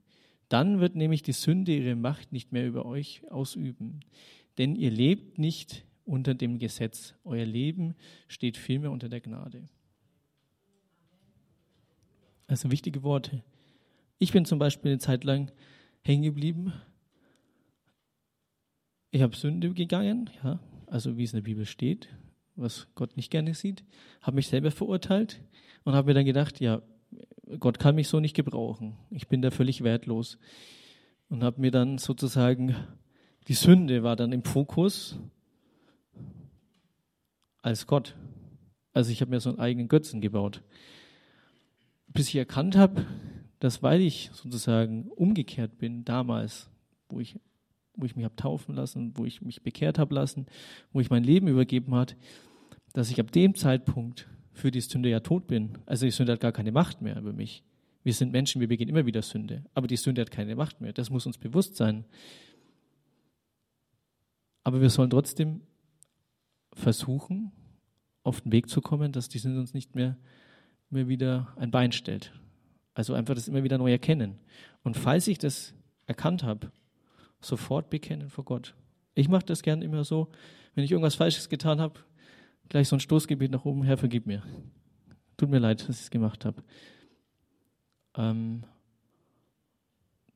[0.50, 4.00] Dann wird nämlich die Sünde ihre Macht nicht mehr über euch ausüben.
[4.58, 7.14] Denn ihr lebt nicht unter dem Gesetz.
[7.24, 7.94] Euer Leben
[8.28, 9.68] steht vielmehr unter der Gnade.
[12.46, 13.44] Also wichtige Worte.
[14.18, 15.52] Ich bin zum Beispiel eine Zeit lang
[16.02, 16.72] hängen geblieben.
[19.12, 22.08] Ich habe Sünde gegangen, ja, also wie es in der Bibel steht,
[22.56, 23.84] was Gott nicht gerne sieht,
[24.20, 25.40] habe mich selber verurteilt
[25.84, 26.82] und habe mir dann gedacht, ja,
[27.58, 28.96] Gott kann mich so nicht gebrauchen.
[29.10, 30.38] Ich bin da völlig wertlos.
[31.28, 32.74] Und habe mir dann sozusagen,
[33.48, 35.18] die Sünde war dann im Fokus
[37.62, 38.16] als Gott.
[38.92, 40.62] Also ich habe mir so einen eigenen Götzen gebaut.
[42.08, 43.06] Bis ich erkannt habe,
[43.60, 46.70] dass weil ich sozusagen umgekehrt bin damals,
[47.08, 47.38] wo ich,
[47.94, 50.46] wo ich mich habe taufen lassen, wo ich mich bekehrt habe lassen,
[50.92, 52.16] wo ich mein Leben übergeben hat,
[52.92, 55.78] dass ich ab dem Zeitpunkt für die Sünde ja tot bin.
[55.86, 57.62] Also die Sünde hat gar keine Macht mehr über mich.
[58.02, 59.64] Wir sind Menschen, wir begehen immer wieder Sünde.
[59.74, 60.92] Aber die Sünde hat keine Macht mehr.
[60.92, 62.04] Das muss uns bewusst sein.
[64.64, 65.62] Aber wir sollen trotzdem
[66.72, 67.52] versuchen,
[68.22, 70.16] auf den Weg zu kommen, dass die Sünde uns nicht mehr,
[70.90, 72.32] mehr wieder ein Bein stellt.
[72.94, 74.38] Also einfach das immer wieder neu erkennen.
[74.82, 75.74] Und falls ich das
[76.06, 76.70] erkannt habe,
[77.40, 78.74] sofort bekennen vor Gott.
[79.14, 80.28] Ich mache das gern immer so,
[80.74, 82.00] wenn ich irgendwas Falsches getan habe,
[82.68, 84.42] gleich so ein Stoßgebet nach oben, Herr, vergib mir.
[85.36, 86.62] Tut mir leid, dass ich es gemacht habe.
[88.14, 88.64] Ähm,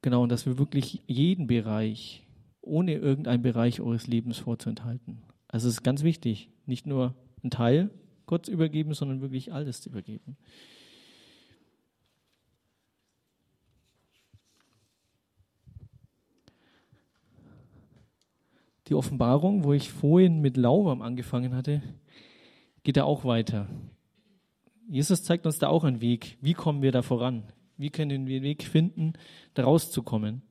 [0.03, 2.24] genau, und dass wir wirklich jeden Bereich,
[2.67, 5.23] ohne irgendeinen Bereich eures Lebens vorzuenthalten.
[5.49, 7.91] Also es ist ganz wichtig, nicht nur ein Teil
[8.27, 10.37] Gott übergeben, sondern wirklich alles zu übergeben.
[18.89, 21.83] Die Offenbarung, wo ich vorhin mit Laubam angefangen hatte,
[22.83, 23.67] geht er auch weiter.
[24.89, 26.37] Jesus zeigt uns da auch einen Weg.
[26.43, 27.45] Wie kommen wir da voran?
[27.79, 29.15] Wie können wir einen Weg finden,
[29.55, 30.43] da rauszukommen?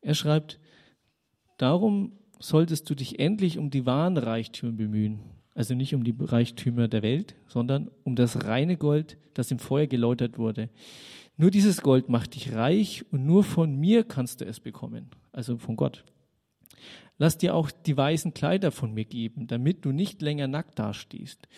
[0.00, 0.58] Er schreibt,
[1.60, 5.20] darum solltest du dich endlich um die wahren Reichtümer bemühen.
[5.54, 9.86] Also nicht um die Reichtümer der Welt, sondern um das reine Gold, das im Feuer
[9.86, 10.70] geläutert wurde.
[11.36, 15.58] Nur dieses Gold macht dich reich und nur von mir kannst du es bekommen, also
[15.58, 16.04] von Gott.
[17.18, 21.48] Lass dir auch die weißen Kleider von mir geben, damit du nicht länger nackt dastehst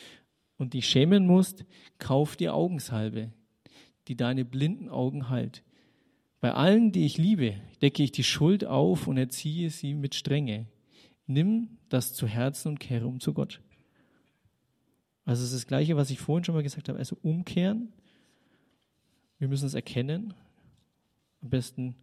[0.57, 1.65] und dich schämen musst,
[1.99, 3.33] kauf dir Augensalbe,
[4.09, 5.63] die deine blinden Augen heilt.
[6.43, 10.67] Bei allen, die ich liebe, decke ich die Schuld auf und erziehe sie mit Strenge.
[11.27, 13.63] Nimm das zu Herzen und kehre um zu Gott.
[15.25, 16.99] Also es ist das Gleiche, was ich vorhin schon mal gesagt habe.
[16.99, 17.95] Also umkehren.
[19.39, 20.35] Wir müssen es erkennen.
[21.41, 21.95] Am besten,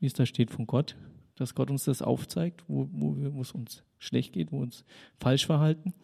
[0.00, 0.96] wie es da steht, von Gott
[1.38, 4.84] dass Gott uns das aufzeigt, wo, wo, wo es uns schlecht geht, wo wir uns
[5.18, 5.94] falsch verhalten.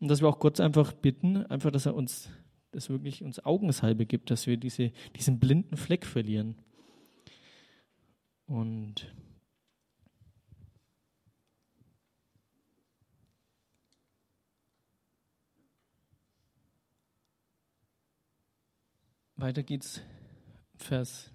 [0.00, 2.28] Und dass wir auch Gott einfach bitten, einfach, dass er uns
[2.72, 6.56] das wirklich uns Augensalbe gibt, dass wir diese, diesen blinden Fleck verlieren.
[8.50, 9.14] Und
[19.36, 20.02] weiter geht's,
[20.74, 21.30] Vers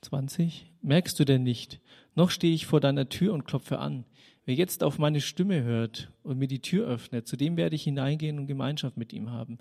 [0.00, 0.72] 20.
[0.80, 1.82] Merkst du denn nicht?
[2.14, 4.06] Noch stehe ich vor deiner Tür und klopfe an.
[4.46, 7.82] Wer jetzt auf meine Stimme hört und mir die Tür öffnet, zu dem werde ich
[7.82, 9.58] hineingehen und Gemeinschaft mit ihm haben.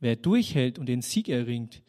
[0.00, 1.82] Wer durchhält und den Sieg erringt,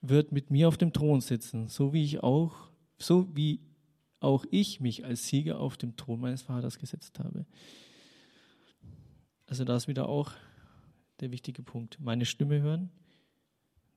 [0.00, 3.60] wird mit mir auf dem Thron sitzen, so wie ich auch, so wie
[4.20, 7.46] auch ich mich als Sieger auf dem Thron meines Vaters gesetzt habe.
[9.46, 10.32] Also da ist wieder auch
[11.20, 11.98] der wichtige Punkt.
[12.00, 12.90] Meine Stimme hören,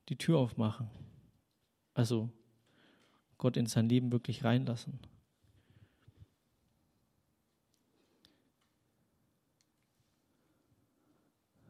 [0.08, 0.88] die Tür aufmachen.
[1.94, 2.30] Also
[3.38, 4.98] Gott in sein Leben wirklich reinlassen.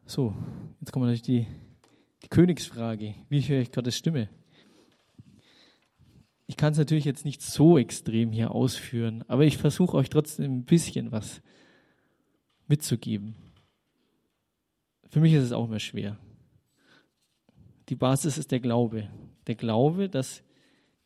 [0.07, 0.35] So,
[0.79, 1.47] jetzt kommt natürlich die,
[2.25, 3.13] die Königsfrage.
[3.29, 4.29] Wie höre ich Gottes Stimme?
[6.47, 10.57] Ich kann es natürlich jetzt nicht so extrem hier ausführen, aber ich versuche euch trotzdem
[10.57, 11.43] ein bisschen was
[12.67, 13.35] mitzugeben.
[15.07, 16.17] Für mich ist es auch immer schwer.
[17.89, 19.07] Die Basis ist der Glaube.
[19.45, 20.43] Der Glaube, dass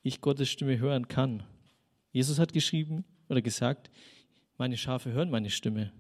[0.01, 1.43] ich Gottes Stimme hören kann.
[2.13, 3.91] Jesus hat geschrieben oder gesagt,
[4.57, 5.91] meine Schafe hören meine Stimme.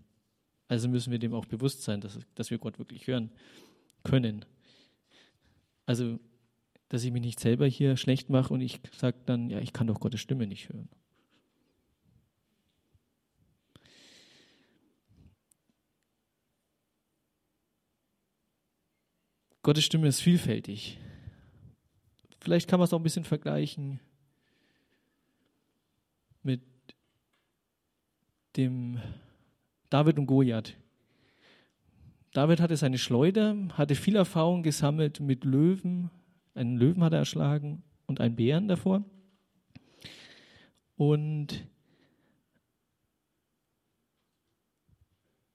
[0.69, 3.31] Also müssen wir dem auch bewusst sein, dass, dass wir Gott wirklich hören
[4.03, 4.45] können.
[5.89, 6.19] Also,
[6.89, 9.87] dass ich mich nicht selber hier schlecht mache und ich sage dann, ja, ich kann
[9.87, 10.87] doch Gottes Stimme nicht hören.
[19.63, 20.99] Gottes Stimme ist vielfältig.
[22.39, 23.99] Vielleicht kann man es auch ein bisschen vergleichen
[26.43, 26.61] mit
[28.57, 29.01] dem
[29.89, 30.75] David und Goliath
[32.33, 36.11] David hatte seine Schleuder, hatte viel Erfahrung gesammelt mit Löwen.
[36.53, 39.03] Einen Löwen hat er erschlagen und einen Bären davor.
[40.95, 41.65] Und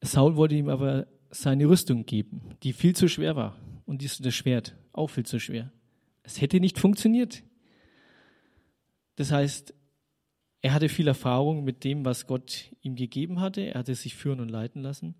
[0.00, 3.56] Saul wollte ihm aber seine Rüstung geben, die viel zu schwer war.
[3.86, 5.72] Und das Schwert auch viel zu schwer.
[6.22, 7.42] Es hätte nicht funktioniert.
[9.16, 9.74] Das heißt,
[10.62, 13.60] er hatte viel Erfahrung mit dem, was Gott ihm gegeben hatte.
[13.60, 15.14] Er hatte sich führen und leiten lassen.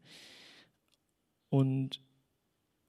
[1.55, 2.01] Und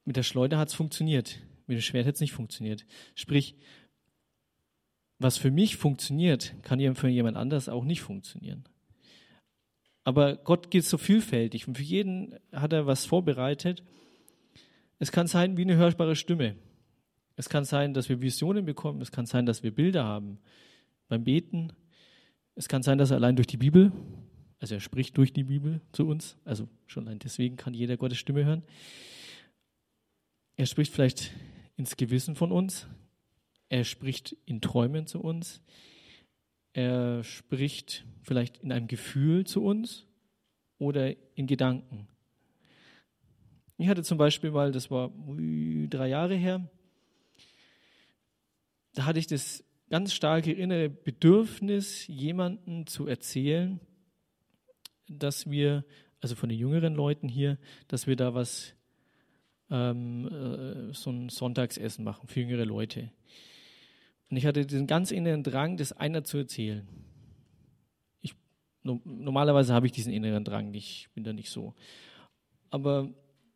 [0.05, 1.39] mit der Schleuder hat es funktioniert.
[1.67, 2.83] Mit dem Schwert hat es nicht funktioniert.
[3.13, 3.57] Sprich,
[5.19, 8.63] was für mich funktioniert, kann ja für jemand anders auch nicht funktionieren.
[10.03, 13.83] Aber Gott geht so vielfältig und für jeden hat er was vorbereitet.
[14.97, 16.55] Es kann sein wie eine hörbare Stimme.
[17.35, 18.99] Es kann sein, dass wir Visionen bekommen.
[18.99, 20.39] Es kann sein, dass wir Bilder haben
[21.07, 21.71] beim Beten.
[22.55, 23.91] Es kann sein, dass er allein durch die Bibel,
[24.59, 28.17] also er spricht durch die Bibel zu uns, also schon allein deswegen kann jeder Gottes
[28.17, 28.63] Stimme hören.
[30.55, 31.31] Er spricht vielleicht
[31.75, 32.87] ins Gewissen von uns.
[33.67, 35.61] Er spricht in Träumen zu uns.
[36.73, 40.05] Er spricht vielleicht in einem Gefühl zu uns
[40.77, 42.07] oder in Gedanken.
[43.77, 45.11] Ich hatte zum Beispiel mal, das war
[45.89, 46.69] drei Jahre her,
[48.93, 53.81] da hatte ich das ganz starke innere Bedürfnis, jemanden zu erzählen,
[55.07, 55.85] dass wir,
[56.21, 58.73] also von den jüngeren Leuten hier, dass wir da was,
[59.69, 63.11] ähm, äh, so ein Sonntagsessen machen für jüngere Leute.
[64.29, 66.87] Und ich hatte diesen ganz inneren Drang, das einer zu erzählen.
[68.21, 68.33] Ich,
[68.83, 71.73] no, normalerweise habe ich diesen inneren Drang, ich bin da nicht so.
[72.69, 73.13] Aber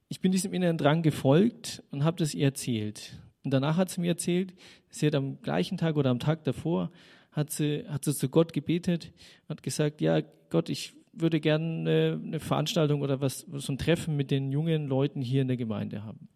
[0.07, 3.19] ich bin diesem inneren Drang gefolgt und habe das ihr erzählt.
[3.43, 4.53] Und danach hat sie mir erzählt,
[4.89, 6.91] sie hat am gleichen Tag oder am Tag davor,
[7.31, 9.13] hat sie, hat sie zu Gott gebetet,
[9.47, 14.31] hat gesagt, ja Gott, ich würde gerne eine Veranstaltung oder was, so ein Treffen mit
[14.31, 16.29] den jungen Leuten hier in der Gemeinde haben.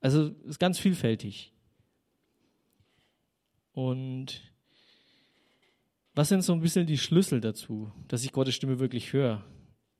[0.00, 1.52] Also es ist ganz vielfältig.
[3.72, 4.40] Und
[6.14, 9.44] was sind so ein bisschen die Schlüssel dazu, dass ich Gottes Stimme wirklich höre?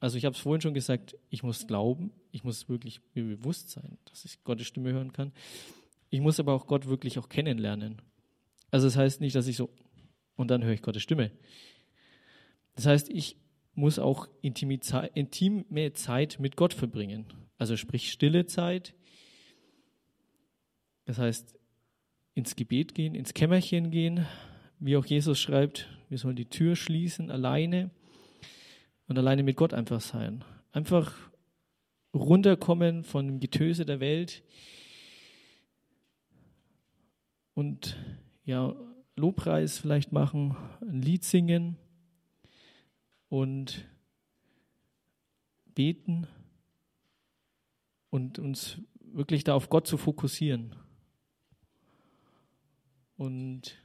[0.01, 3.71] Also ich habe es vorhin schon gesagt, ich muss glauben, ich muss wirklich mir bewusst
[3.71, 5.33] sein, dass ich Gottes Stimme hören kann.
[6.09, 8.01] Ich muss aber auch Gott wirklich auch kennenlernen.
[8.71, 9.71] Also das heißt nicht, dass ich so
[10.37, 11.33] und dann höre ich Gottes Stimme.
[12.77, 13.37] Das heißt, ich
[13.75, 17.27] muss auch intime Zeit mit Gott verbringen.
[17.59, 18.95] Also sprich stille Zeit.
[21.07, 21.55] Das heißt,
[22.35, 24.27] ins Gebet gehen, ins Kämmerchen gehen,
[24.79, 27.91] wie auch Jesus schreibt, wir sollen die Tür schließen, alleine
[29.09, 30.45] und alleine mit Gott einfach sein.
[30.73, 31.15] Einfach
[32.15, 34.43] runterkommen von dem Getöse der Welt
[37.55, 37.97] und
[38.45, 38.75] ja,
[39.17, 41.79] Lobpreis vielleicht machen, ein Lied singen
[43.29, 43.87] und
[45.75, 46.27] beten
[48.11, 50.75] und uns wirklich da auf Gott zu fokussieren.
[53.17, 53.83] Und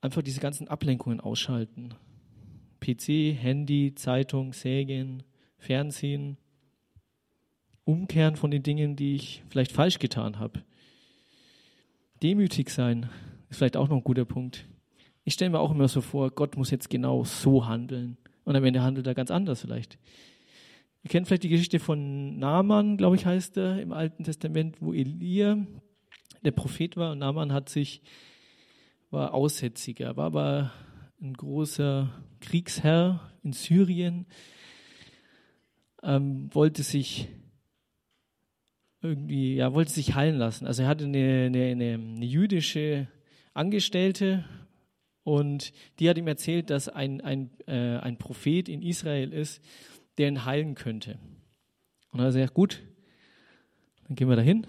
[0.00, 1.94] einfach diese ganzen Ablenkungen ausschalten.
[2.80, 5.22] PC, Handy, Zeitung, Sägen,
[5.58, 6.36] Fernsehen.
[7.84, 10.64] Umkehren von den Dingen, die ich vielleicht falsch getan habe.
[12.22, 13.10] Demütig sein
[13.48, 14.66] ist vielleicht auch noch ein guter Punkt.
[15.24, 18.16] Ich stelle mir auch immer so vor, Gott muss jetzt genau so handeln.
[18.44, 19.98] Und am Ende handelt er ganz anders vielleicht.
[21.04, 24.92] Ihr kennt vielleicht die Geschichte von Naaman, glaube ich, heißt er im Alten Testament, wo
[24.92, 25.66] Elia
[26.44, 28.02] der Prophet war und Naaman hat sich
[29.10, 30.72] war Aussätziger, war aber
[31.20, 34.26] ein großer Kriegsherr in Syrien,
[36.02, 37.28] ähm, wollte sich
[39.02, 40.66] irgendwie, ja, wollte sich heilen lassen.
[40.66, 43.06] Also er hatte eine, eine, eine, eine jüdische
[43.52, 44.44] Angestellte
[45.24, 49.62] und die hat ihm erzählt, dass ein, ein, äh, ein Prophet in Israel ist,
[50.18, 51.18] der ihn heilen könnte.
[52.10, 52.82] Und er hat gesagt, gut,
[54.06, 54.66] dann gehen wir dahin.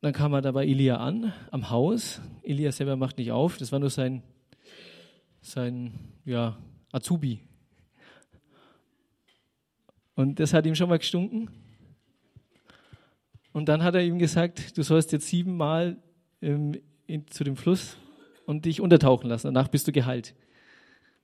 [0.00, 2.20] Dann kam er da bei Elia an, am Haus.
[2.42, 4.22] Elia selber macht nicht auf, das war nur sein,
[5.40, 5.92] sein
[6.24, 6.58] ja,
[6.90, 7.40] Azubi.
[10.14, 11.50] Und das hat ihm schon mal gestunken.
[13.52, 16.02] Und dann hat er ihm gesagt, du sollst jetzt siebenmal
[16.40, 16.74] ähm,
[17.06, 17.96] in, zu dem Fluss
[18.46, 19.46] und dich untertauchen lassen.
[19.46, 20.34] Danach bist du geheilt.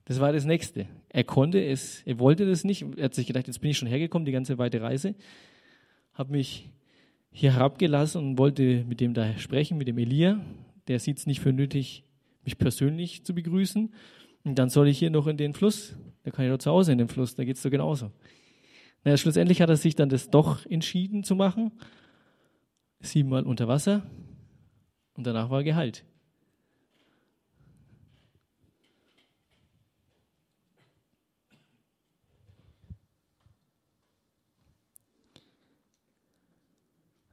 [0.05, 0.87] Das war das Nächste.
[1.11, 2.85] Er konnte es, er wollte das nicht.
[2.97, 5.15] Er hat sich gedacht, jetzt bin ich schon hergekommen, die ganze weite Reise.
[6.15, 6.71] Habe mich
[7.31, 10.41] hier herabgelassen und wollte mit dem da sprechen, mit dem Elia.
[10.89, 12.05] Der sieht es nicht für nötig,
[12.45, 13.93] mich persönlich zu begrüßen.
[14.45, 15.95] Und dann soll ich hier noch in den Fluss.
[16.25, 18.11] Da kann ich doch zu Hause in den Fluss, da geht's doch genauso.
[19.05, 21.73] Naja, schlussendlich hat er sich dann das doch entschieden zu machen.
[23.01, 24.03] Siebenmal unter Wasser.
[25.19, 26.05] Und danach war er geheilt.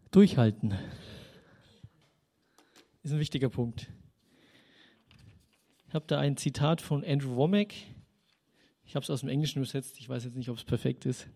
[0.10, 0.74] Durchhalten
[3.04, 3.92] ist ein wichtiger Punkt.
[5.88, 7.72] Ich habe da ein Zitat von Andrew Womack.
[8.84, 10.00] Ich habe es aus dem Englischen übersetzt.
[10.00, 11.28] Ich weiß jetzt nicht, ob es perfekt ist.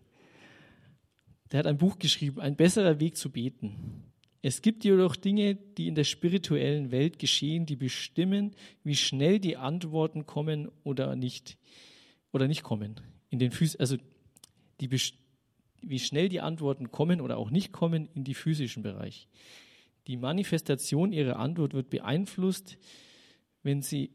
[1.52, 4.09] Der hat ein Buch geschrieben, Ein besserer Weg zu beten.
[4.42, 8.52] Es gibt jedoch Dinge, die in der spirituellen Welt geschehen, die bestimmen,
[8.84, 11.58] wie schnell die Antworten kommen oder nicht
[12.32, 13.00] oder nicht kommen.
[13.28, 13.96] In den Phys also
[14.80, 14.90] die
[15.82, 19.28] wie schnell die Antworten kommen oder auch nicht kommen in die physischen Bereich.
[20.06, 22.78] Die Manifestation ihrer Antwort wird beeinflusst,
[23.62, 24.10] wenn sie,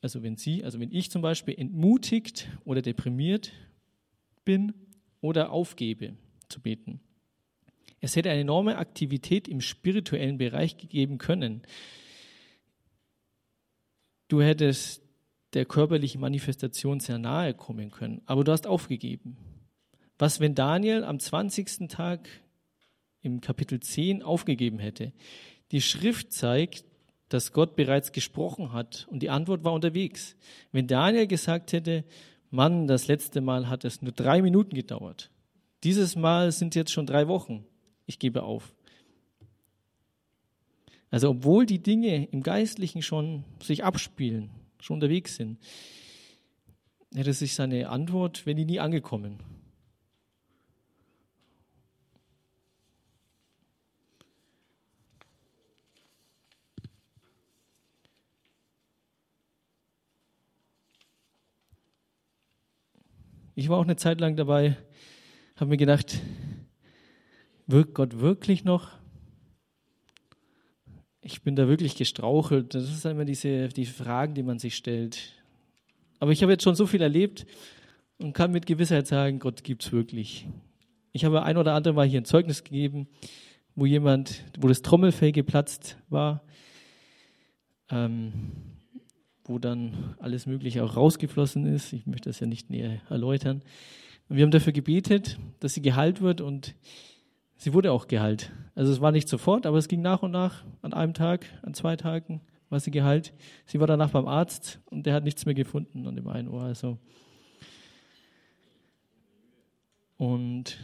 [0.00, 3.52] also wenn sie, also wenn ich zum Beispiel entmutigt oder deprimiert
[4.44, 4.72] bin
[5.20, 6.16] oder aufgebe
[6.48, 7.00] zu beten.
[8.00, 11.62] Es hätte eine enorme Aktivität im spirituellen Bereich gegeben können.
[14.28, 15.02] Du hättest
[15.52, 19.36] der körperlichen Manifestation sehr nahe kommen können, aber du hast aufgegeben.
[20.18, 21.88] Was, wenn Daniel am 20.
[21.88, 22.28] Tag
[23.22, 25.12] im Kapitel 10 aufgegeben hätte?
[25.72, 26.84] Die Schrift zeigt,
[27.28, 30.36] dass Gott bereits gesprochen hat und die Antwort war unterwegs.
[30.72, 32.04] Wenn Daniel gesagt hätte,
[32.50, 35.30] Mann, das letzte Mal hat es nur drei Minuten gedauert.
[35.84, 37.64] Dieses Mal sind jetzt schon drei Wochen.
[38.10, 38.74] Ich gebe auf.
[41.12, 44.50] Also obwohl die Dinge im Geistlichen schon sich abspielen,
[44.80, 45.60] schon unterwegs sind,
[47.14, 49.38] hätte sich seine Antwort, wenn die nie angekommen.
[63.54, 64.76] Ich war auch eine Zeit lang dabei,
[65.54, 66.18] habe mir gedacht,
[67.70, 68.90] wirkt Gott wirklich noch?
[71.22, 72.74] Ich bin da wirklich gestrauchelt.
[72.74, 75.32] Das sind immer diese die Fragen, die man sich stellt.
[76.18, 77.46] Aber ich habe jetzt schon so viel erlebt
[78.18, 80.46] und kann mit Gewissheit sagen, Gott gibt es wirklich.
[81.12, 83.08] Ich habe ein oder andere Mal hier ein Zeugnis gegeben,
[83.74, 86.42] wo jemand, wo das Trommelfell geplatzt war.
[87.90, 88.32] Ähm,
[89.50, 91.92] wo dann alles Mögliche auch rausgeflossen ist.
[91.92, 93.62] Ich möchte das ja nicht näher erläutern.
[94.28, 96.76] Und wir haben dafür gebetet, dass sie geheilt wird und
[97.60, 98.50] sie wurde auch geheilt.
[98.74, 100.64] Also es war nicht sofort, aber es ging nach und nach.
[100.82, 103.32] An einem Tag, an zwei Tagen war sie geheilt.
[103.66, 106.62] Sie war danach beim Arzt und der hat nichts mehr gefunden an dem einen Ohr.
[106.62, 106.98] Also
[110.16, 110.76] und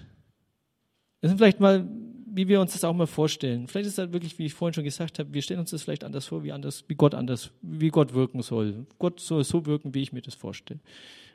[1.21, 1.89] das sind vielleicht mal
[2.37, 3.67] wie wir uns das auch mal vorstellen.
[3.67, 6.05] Vielleicht ist halt wirklich, wie ich vorhin schon gesagt habe, wir stellen uns das vielleicht
[6.05, 8.87] anders vor, wie anders, wie Gott anders, wie Gott wirken soll.
[8.99, 10.81] Gott soll so wirken, wie ich mir das vorstelle.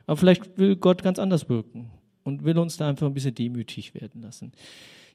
[0.06, 1.90] Aber vielleicht will Gott ganz anders wirken
[2.24, 4.52] und will uns da einfach ein bisschen demütig werden lassen.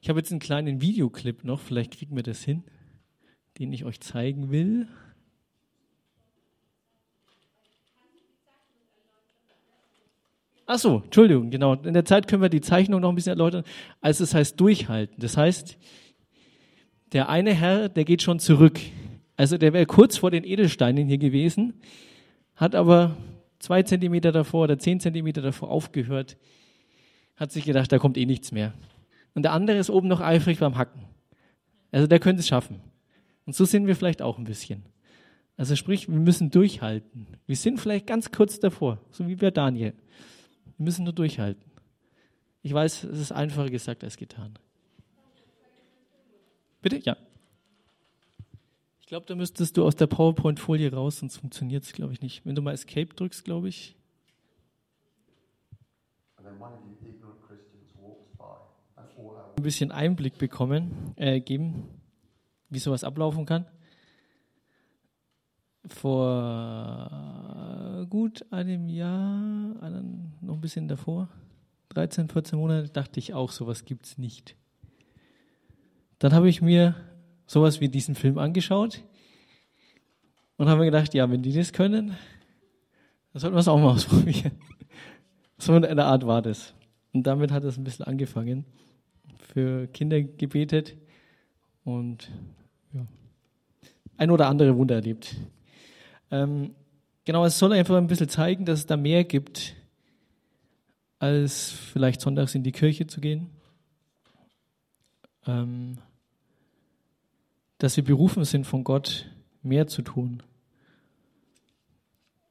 [0.01, 2.63] Ich habe jetzt einen kleinen Videoclip noch, vielleicht kriegen wir das hin,
[3.59, 4.87] den ich euch zeigen will.
[10.69, 11.75] Ach so, Entschuldigung, genau.
[11.75, 13.63] In der Zeit können wir die Zeichnung noch ein bisschen erläutern.
[14.01, 15.15] Also es heißt durchhalten.
[15.19, 15.77] Das heißt,
[17.13, 18.79] der eine Herr, der geht schon zurück.
[19.37, 21.75] Also der wäre kurz vor den Edelsteinen hier gewesen,
[22.55, 23.15] hat aber
[23.59, 26.37] zwei Zentimeter davor oder zehn Zentimeter davor aufgehört,
[27.35, 28.73] hat sich gedacht, da kommt eh nichts mehr.
[29.37, 31.05] Und der andere ist oben noch eifrig beim Hacken.
[31.91, 32.81] Also der könnte es schaffen.
[33.45, 34.83] Und so sind wir vielleicht auch ein bisschen.
[35.57, 37.27] Also sprich, wir müssen durchhalten.
[37.45, 39.93] Wir sind vielleicht ganz kurz davor, so wie bei Daniel.
[40.77, 41.69] Wir müssen nur durchhalten.
[42.63, 44.57] Ich weiß, es ist einfacher gesagt als getan.
[46.81, 46.97] Bitte?
[47.03, 47.15] Ja.
[49.01, 52.43] Ich glaube, da müsstest du aus der PowerPoint-Folie raus, sonst funktioniert es, glaube ich, nicht.
[52.43, 53.95] Wenn du mal Escape drückst, glaube ich.
[59.57, 61.83] Ein bisschen Einblick bekommen, äh, geben,
[62.69, 63.65] wie sowas ablaufen kann.
[65.87, 67.09] Vor
[68.07, 69.35] gut einem Jahr,
[70.41, 71.29] noch ein bisschen davor,
[71.89, 74.55] 13, 14 Monate, dachte ich auch, sowas gibt es nicht.
[76.19, 76.95] Dann habe ich mir
[77.47, 79.01] sowas wie diesen Film angeschaut
[80.57, 82.15] und habe mir gedacht, ja, wenn die das können,
[83.33, 84.51] dann sollten wir es auch mal ausprobieren.
[85.57, 86.75] So in einer Art war das.
[87.11, 88.65] Und damit hat es ein bisschen angefangen.
[89.57, 90.95] Für Kinder gebetet
[91.83, 92.29] und
[92.93, 93.07] ja,
[94.17, 95.35] ein oder andere Wunder erlebt.
[96.29, 96.75] Ähm,
[97.25, 99.73] genau, es soll einfach ein bisschen zeigen, dass es da mehr gibt,
[101.17, 103.49] als vielleicht sonntags in die Kirche zu gehen.
[105.47, 105.97] Ähm,
[107.79, 109.27] dass wir berufen sind von Gott,
[109.63, 110.43] mehr zu tun.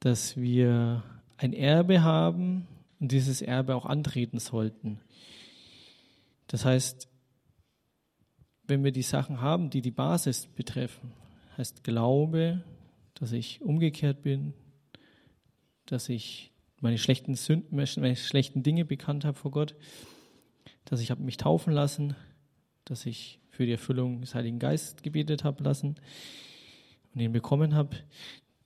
[0.01, 1.03] dass wir
[1.37, 2.67] ein Erbe haben
[2.99, 4.99] und dieses Erbe auch antreten sollten.
[6.47, 7.09] Das heißt,
[8.67, 11.13] wenn wir die Sachen haben, die die Basis betreffen,
[11.57, 12.63] heißt Glaube,
[13.13, 14.53] dass ich umgekehrt bin,
[15.85, 19.75] dass ich meine schlechten Sünden, meine schlechten Dinge bekannt habe vor Gott,
[20.85, 22.15] dass ich habe mich taufen lassen,
[22.85, 25.95] dass ich für die Erfüllung des Heiligen Geistes gebetet habe lassen
[27.13, 27.97] und ihn bekommen habe,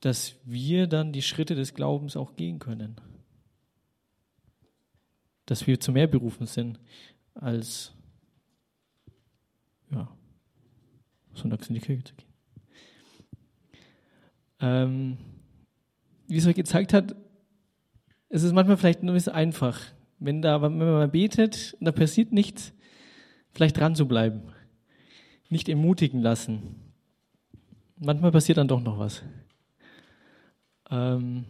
[0.02, 2.96] dass wir dann die Schritte des Glaubens auch gehen können.
[5.46, 6.80] Dass wir zu mehr berufen sind
[7.34, 7.94] als
[9.92, 10.08] ja,
[11.34, 12.28] sonntags in die Kirche zu gehen.
[14.60, 15.18] Ähm,
[16.28, 17.16] wie es euch gezeigt hat,
[18.30, 19.80] es ist manchmal vielleicht nur ein bisschen einfach,
[20.20, 22.74] wenn da, wenn man betet und da passiert nichts,
[23.52, 24.44] vielleicht dran zu bleiben,
[25.50, 26.76] nicht ermutigen lassen.
[27.98, 29.24] Manchmal passiert dann doch noch was.
[30.90, 31.46] Ähm,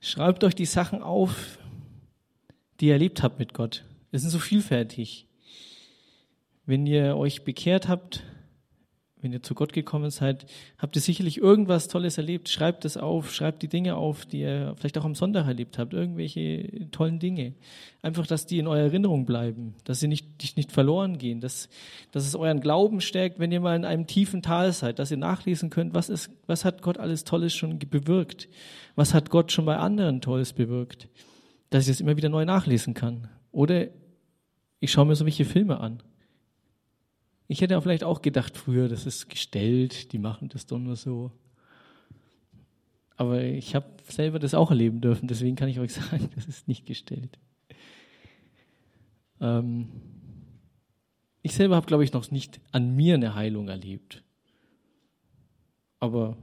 [0.00, 1.58] schreibt euch die Sachen auf,
[2.80, 3.84] die ihr erlebt habt mit Gott.
[4.12, 5.26] Es sind so vielfältig.
[6.66, 8.24] Wenn ihr euch bekehrt habt,
[9.22, 10.46] wenn ihr zu Gott gekommen seid,
[10.78, 12.48] habt ihr sicherlich irgendwas Tolles erlebt.
[12.48, 15.92] Schreibt es auf, schreibt die Dinge auf, die ihr vielleicht auch am Sonntag erlebt habt,
[15.92, 17.54] irgendwelche tollen Dinge.
[18.02, 21.68] Einfach, dass die in eurer Erinnerung bleiben, dass sie nicht, nicht verloren gehen, dass,
[22.12, 25.18] dass es euren Glauben stärkt, wenn ihr mal in einem tiefen Tal seid, dass ihr
[25.18, 28.48] nachlesen könnt, was, ist, was hat Gott alles Tolles schon bewirkt,
[28.94, 31.08] was hat Gott schon bei anderen Tolles bewirkt,
[31.68, 33.28] dass ich das immer wieder neu nachlesen kann.
[33.52, 33.88] Oder
[34.80, 36.02] ich schaue mir so welche Filme an
[37.50, 40.94] ich hätte ja vielleicht auch gedacht früher, das ist gestellt, die machen das doch nur
[40.94, 41.32] so.
[43.16, 46.68] Aber ich habe selber das auch erleben dürfen, deswegen kann ich euch sagen, das ist
[46.68, 47.40] nicht gestellt.
[49.40, 49.88] Ähm
[51.42, 54.22] ich selber habe, glaube ich, noch nicht an mir eine Heilung erlebt.
[55.98, 56.36] Aber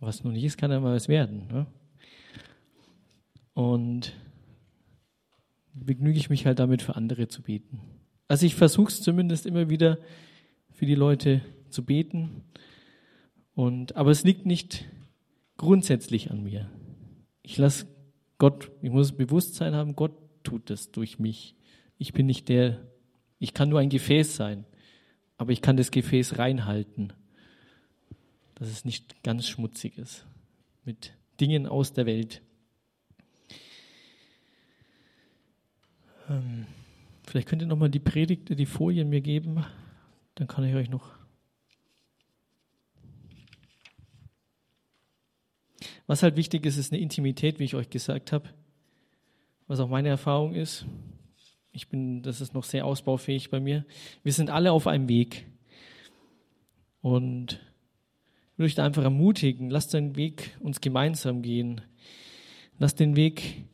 [0.00, 1.46] was noch nicht ist, kann ja mal was werden.
[1.46, 1.66] Ne?
[3.54, 4.12] Und
[5.74, 7.80] begnüge ich mich halt damit, für andere zu beten.
[8.28, 9.98] Also ich versuche es zumindest immer wieder
[10.70, 12.44] für die Leute zu beten.
[13.54, 14.86] Und, aber es liegt nicht
[15.56, 16.70] grundsätzlich an mir.
[17.42, 17.86] Ich lasse
[18.38, 21.54] Gott, ich muss Bewusstsein haben, Gott tut das durch mich.
[21.98, 22.80] Ich bin nicht der,
[23.38, 24.64] ich kann nur ein Gefäß sein,
[25.36, 27.12] aber ich kann das Gefäß reinhalten,
[28.54, 30.26] dass es nicht ganz schmutzig ist
[30.84, 32.42] mit Dingen aus der Welt.
[36.28, 36.66] Ähm.
[37.24, 39.64] Vielleicht könnt ihr nochmal die Predigt, die Folien mir geben.
[40.34, 41.10] Dann kann ich euch noch.
[46.06, 48.48] Was halt wichtig ist, ist eine Intimität, wie ich euch gesagt habe.
[49.66, 50.84] Was auch meine Erfahrung ist.
[51.70, 53.86] Ich bin, das ist noch sehr ausbaufähig bei mir.
[54.22, 55.46] Wir sind alle auf einem Weg.
[57.00, 57.60] Und
[58.52, 61.80] ich will euch da einfach ermutigen, lasst den Weg uns gemeinsam gehen.
[62.78, 63.64] Lasst den Weg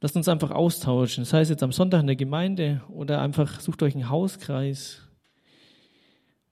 [0.00, 1.24] Lasst uns einfach austauschen.
[1.24, 5.08] Das heißt jetzt am Sonntag in der Gemeinde oder einfach sucht euch einen Hauskreis,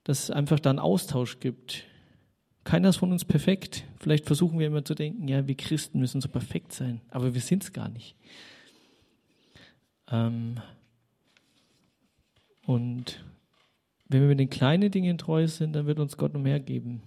[0.04, 1.84] dass es einfach da einen Austausch gibt.
[2.64, 3.84] Keiner ist von uns perfekt.
[4.00, 7.40] Vielleicht versuchen wir immer zu denken, ja, wir Christen müssen so perfekt sein, aber wir
[7.40, 8.16] sind es gar nicht.
[10.10, 10.60] Ähm
[12.66, 13.24] und
[14.08, 17.02] wenn wir mit den kleinen Dingen treu sind, dann wird uns Gott noch mehr geben.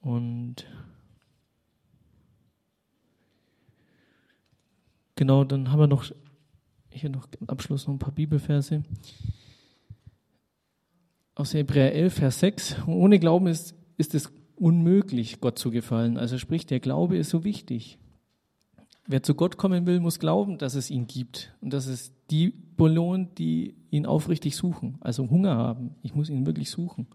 [0.00, 0.66] Und
[5.22, 6.04] Genau, dann haben wir noch
[6.90, 8.82] hier noch im Abschluss noch ein paar Bibelverse.
[11.36, 12.76] Aus Hebräer 11, Vers 6.
[12.88, 16.18] Ohne Glauben ist, ist es unmöglich, Gott zu gefallen.
[16.18, 17.98] Also sprich, der Glaube ist so wichtig.
[19.06, 22.52] Wer zu Gott kommen will, muss glauben, dass es ihn gibt und dass es die
[22.76, 25.94] belohnt, die ihn aufrichtig suchen, also Hunger haben.
[26.02, 27.06] Ich muss ihn wirklich suchen.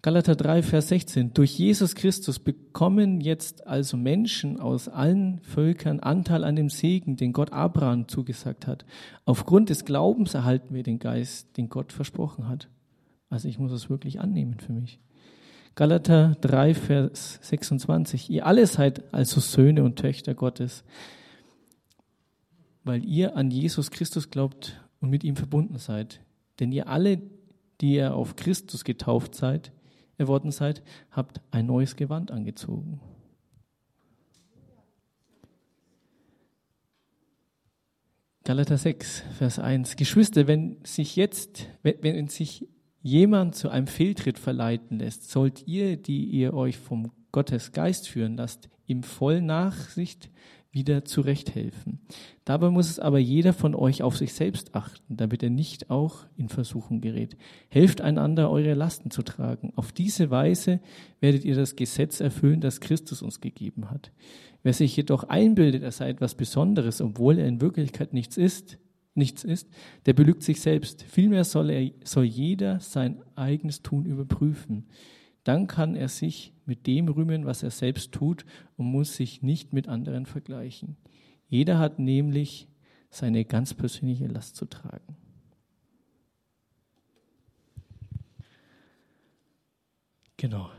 [0.00, 1.34] Galater 3, Vers 16.
[1.34, 7.32] Durch Jesus Christus bekommen jetzt also Menschen aus allen Völkern Anteil an dem Segen, den
[7.32, 8.84] Gott Abraham zugesagt hat.
[9.24, 12.68] Aufgrund des Glaubens erhalten wir den Geist, den Gott versprochen hat.
[13.28, 15.00] Also ich muss es wirklich annehmen für mich.
[15.74, 18.30] Galater 3, Vers 26.
[18.30, 20.84] Ihr alle seid also Söhne und Töchter Gottes,
[22.84, 26.20] weil ihr an Jesus Christus glaubt und mit ihm verbunden seid.
[26.60, 27.20] Denn ihr alle,
[27.80, 29.72] die ihr auf Christus getauft seid,
[30.18, 33.00] geworden seid, habt ein neues Gewand angezogen.
[38.44, 39.96] Galater 6, Vers 1.
[39.96, 42.66] Geschwister, wenn sich jetzt, wenn, wenn sich
[43.02, 48.36] jemand zu einem Fehltritt verleiten lässt, sollt ihr, die ihr euch vom Gottes Geist führen
[48.36, 50.30] lasst, ihm voll Nachsicht
[50.70, 52.00] wieder zurechthelfen.
[52.44, 56.26] Dabei muss es aber jeder von euch auf sich selbst achten, damit er nicht auch
[56.36, 57.36] in Versuchung gerät.
[57.68, 59.72] Helft einander, eure Lasten zu tragen.
[59.76, 60.80] Auf diese Weise
[61.20, 64.12] werdet ihr das Gesetz erfüllen, das Christus uns gegeben hat.
[64.62, 68.78] Wer sich jedoch einbildet, er sei etwas Besonderes, obwohl er in Wirklichkeit nichts ist,
[69.14, 69.68] nichts ist,
[70.06, 71.02] der belügt sich selbst.
[71.02, 74.86] Vielmehr soll, er, soll jeder sein eigenes Tun überprüfen.
[75.44, 78.44] Dann kann er sich mit dem rühmen, was er selbst tut
[78.76, 80.96] und muss sich nicht mit anderen vergleichen.
[81.48, 82.68] Jeder hat nämlich
[83.10, 85.16] seine ganz persönliche Last zu tragen.
[90.36, 90.70] Genau.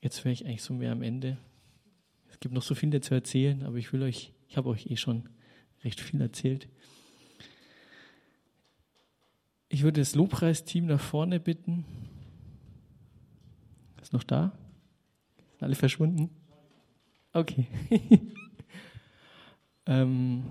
[0.00, 1.36] Jetzt wäre ich eigentlich so mehr am Ende.
[2.30, 4.96] Es gibt noch so viel zu erzählen, aber ich will euch, ich habe euch eh
[4.96, 5.28] schon
[5.84, 6.68] recht viel erzählt.
[9.68, 11.84] Ich würde das Lobpreisteam nach vorne bitten.
[14.10, 14.50] Ist noch da?
[15.52, 16.30] Sind alle verschwunden?
[17.32, 17.68] Okay.
[19.86, 20.42] ähm,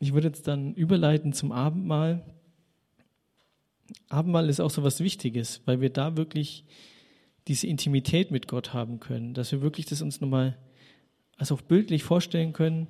[0.00, 2.24] ich würde jetzt dann überleiten zum Abendmahl.
[4.08, 6.64] Abendmahl ist auch so was Wichtiges, weil wir da wirklich
[7.46, 10.58] diese Intimität mit Gott haben können, dass wir wirklich das uns nochmal
[11.36, 12.88] also auch bildlich vorstellen können,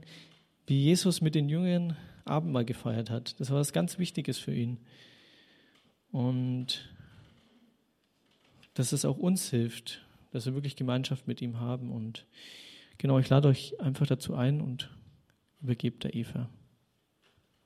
[0.66, 3.38] wie Jesus mit den Jüngern Abendmahl gefeiert hat.
[3.40, 4.78] Das war was ganz Wichtiges für ihn.
[6.12, 6.91] Und
[8.74, 11.90] dass es auch uns hilft, dass wir wirklich Gemeinschaft mit ihm haben.
[11.90, 12.26] Und
[12.98, 14.90] genau, ich lade euch einfach dazu ein und
[15.60, 16.48] übergebe der Eva.